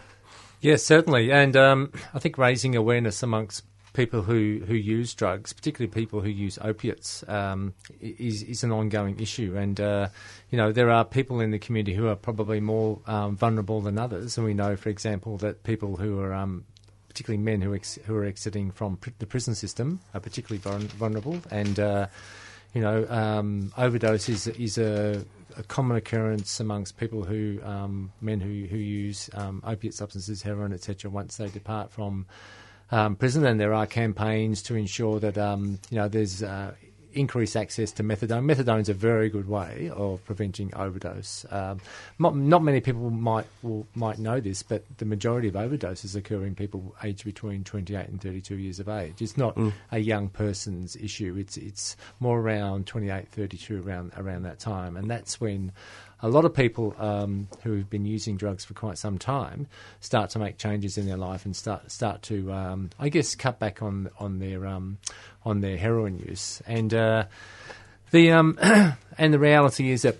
[0.61, 5.91] Yes, certainly, and um, I think raising awareness amongst people who, who use drugs, particularly
[5.91, 9.55] people who use opiates, um, is is an ongoing issue.
[9.57, 10.09] And uh,
[10.49, 13.97] you know there are people in the community who are probably more um, vulnerable than
[13.97, 16.65] others, and we know, for example, that people who are um,
[17.09, 20.89] particularly men who ex- who are exiting from pr- the prison system are particularly vuln-
[20.93, 22.07] vulnerable, and uh,
[22.73, 25.25] you know um, overdose is is a
[25.57, 30.71] a common occurrence amongst people who um, men who who use um, opiate substances, heroin,
[30.71, 31.11] etc.
[31.11, 32.25] Once they depart from
[32.91, 36.73] um, prison, and there are campaigns to ensure that um, you know there's uh,
[37.13, 38.45] increased access to methadone.
[38.45, 41.45] Methadone is a very good way of preventing overdose.
[41.49, 41.79] Um,
[42.17, 46.45] not, not many people might will, might know this, but the majority of overdoses occur
[46.45, 49.21] in people aged between 28 and 32 years of age.
[49.21, 49.57] It's not
[49.91, 51.35] a young person's issue.
[51.37, 55.71] It's it's more around 28, 32 around around that time, and that's when
[56.21, 59.67] a lot of people um, who have been using drugs for quite some time
[60.01, 63.59] start to make changes in their life and start start to, um, I guess, cut
[63.59, 64.97] back on on their um,
[65.45, 66.61] on their heroin use.
[66.67, 67.25] And uh,
[68.11, 68.57] the um,
[69.17, 70.17] and the reality is that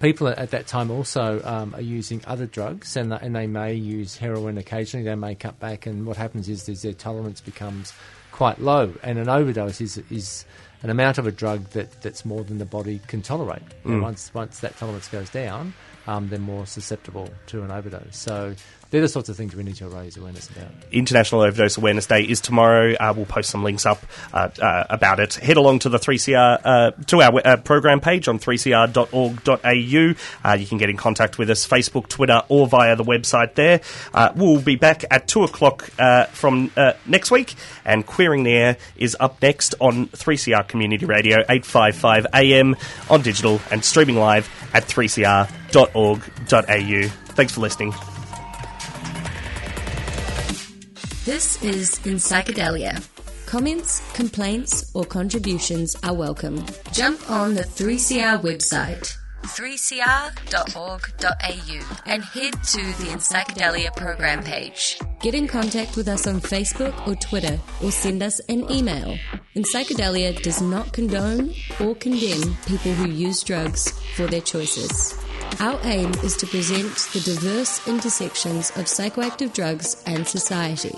[0.00, 4.16] people at that time also um, are using other drugs, and and they may use
[4.16, 5.04] heroin occasionally.
[5.04, 7.92] They may cut back, and what happens is, is their tolerance becomes
[8.32, 10.44] quite low, and an overdose is is
[10.84, 13.62] an amount of a drug that, that's more than the body can tolerate.
[13.84, 15.72] And once once that tolerance goes down,
[16.06, 18.16] um, they're more susceptible to an overdose.
[18.16, 18.54] So
[18.94, 20.68] they're the sorts of things we need to raise awareness about.
[20.92, 22.94] International Overdose Awareness Day is tomorrow.
[22.94, 23.98] Uh, we'll post some links up
[24.32, 25.34] uh, uh, about it.
[25.34, 30.48] Head along to the 3CR uh, to our uh, program page on 3cr.org.au.
[30.48, 33.80] Uh, you can get in contact with us Facebook, Twitter, or via the website there.
[34.36, 35.90] We'll be back at two o'clock
[36.30, 36.70] from
[37.04, 42.76] next week, and Queering the Air is up next on 3CR Community Radio 855 AM
[43.10, 47.08] on digital and streaming live at 3cr.org.au.
[47.34, 47.92] Thanks for listening.
[51.24, 53.02] This is In Psychedelia.
[53.46, 56.62] Comments, complaints, or contributions are welcome.
[56.92, 60.02] Jump on the 3CR website, 3cr.org.au,
[62.04, 64.98] and head to the In Psychedelia program page.
[65.22, 69.16] Get in contact with us on Facebook or Twitter, or send us an email.
[69.54, 75.14] In Psychedelia does not condone or condemn people who use drugs for their choices.
[75.60, 80.94] Our aim is to present the diverse intersections of psychoactive drugs and society.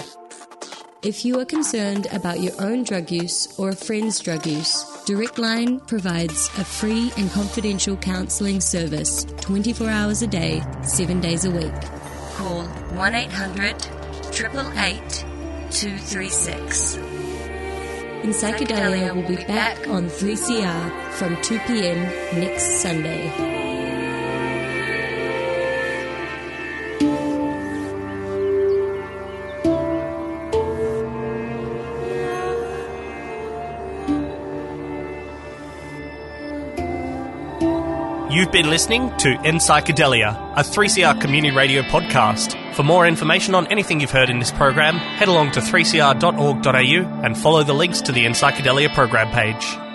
[1.03, 5.39] If you are concerned about your own drug use or a friend's drug use, Direct
[5.39, 11.51] Line provides a free and confidential counselling service 24 hours a day, 7 days a
[11.51, 11.75] week.
[12.35, 13.77] Call 1 800
[14.33, 15.25] 888
[15.71, 16.97] 236.
[16.97, 23.66] In Psychedelia will be back on 3CR from 2 pm next Sunday.
[38.37, 42.75] You've been listening to In Psychedelia, a 3CR community radio podcast.
[42.75, 47.39] For more information on anything you've heard in this program, head along to 3cr.org.au and
[47.39, 49.86] follow the links to the In Psychedelia program page.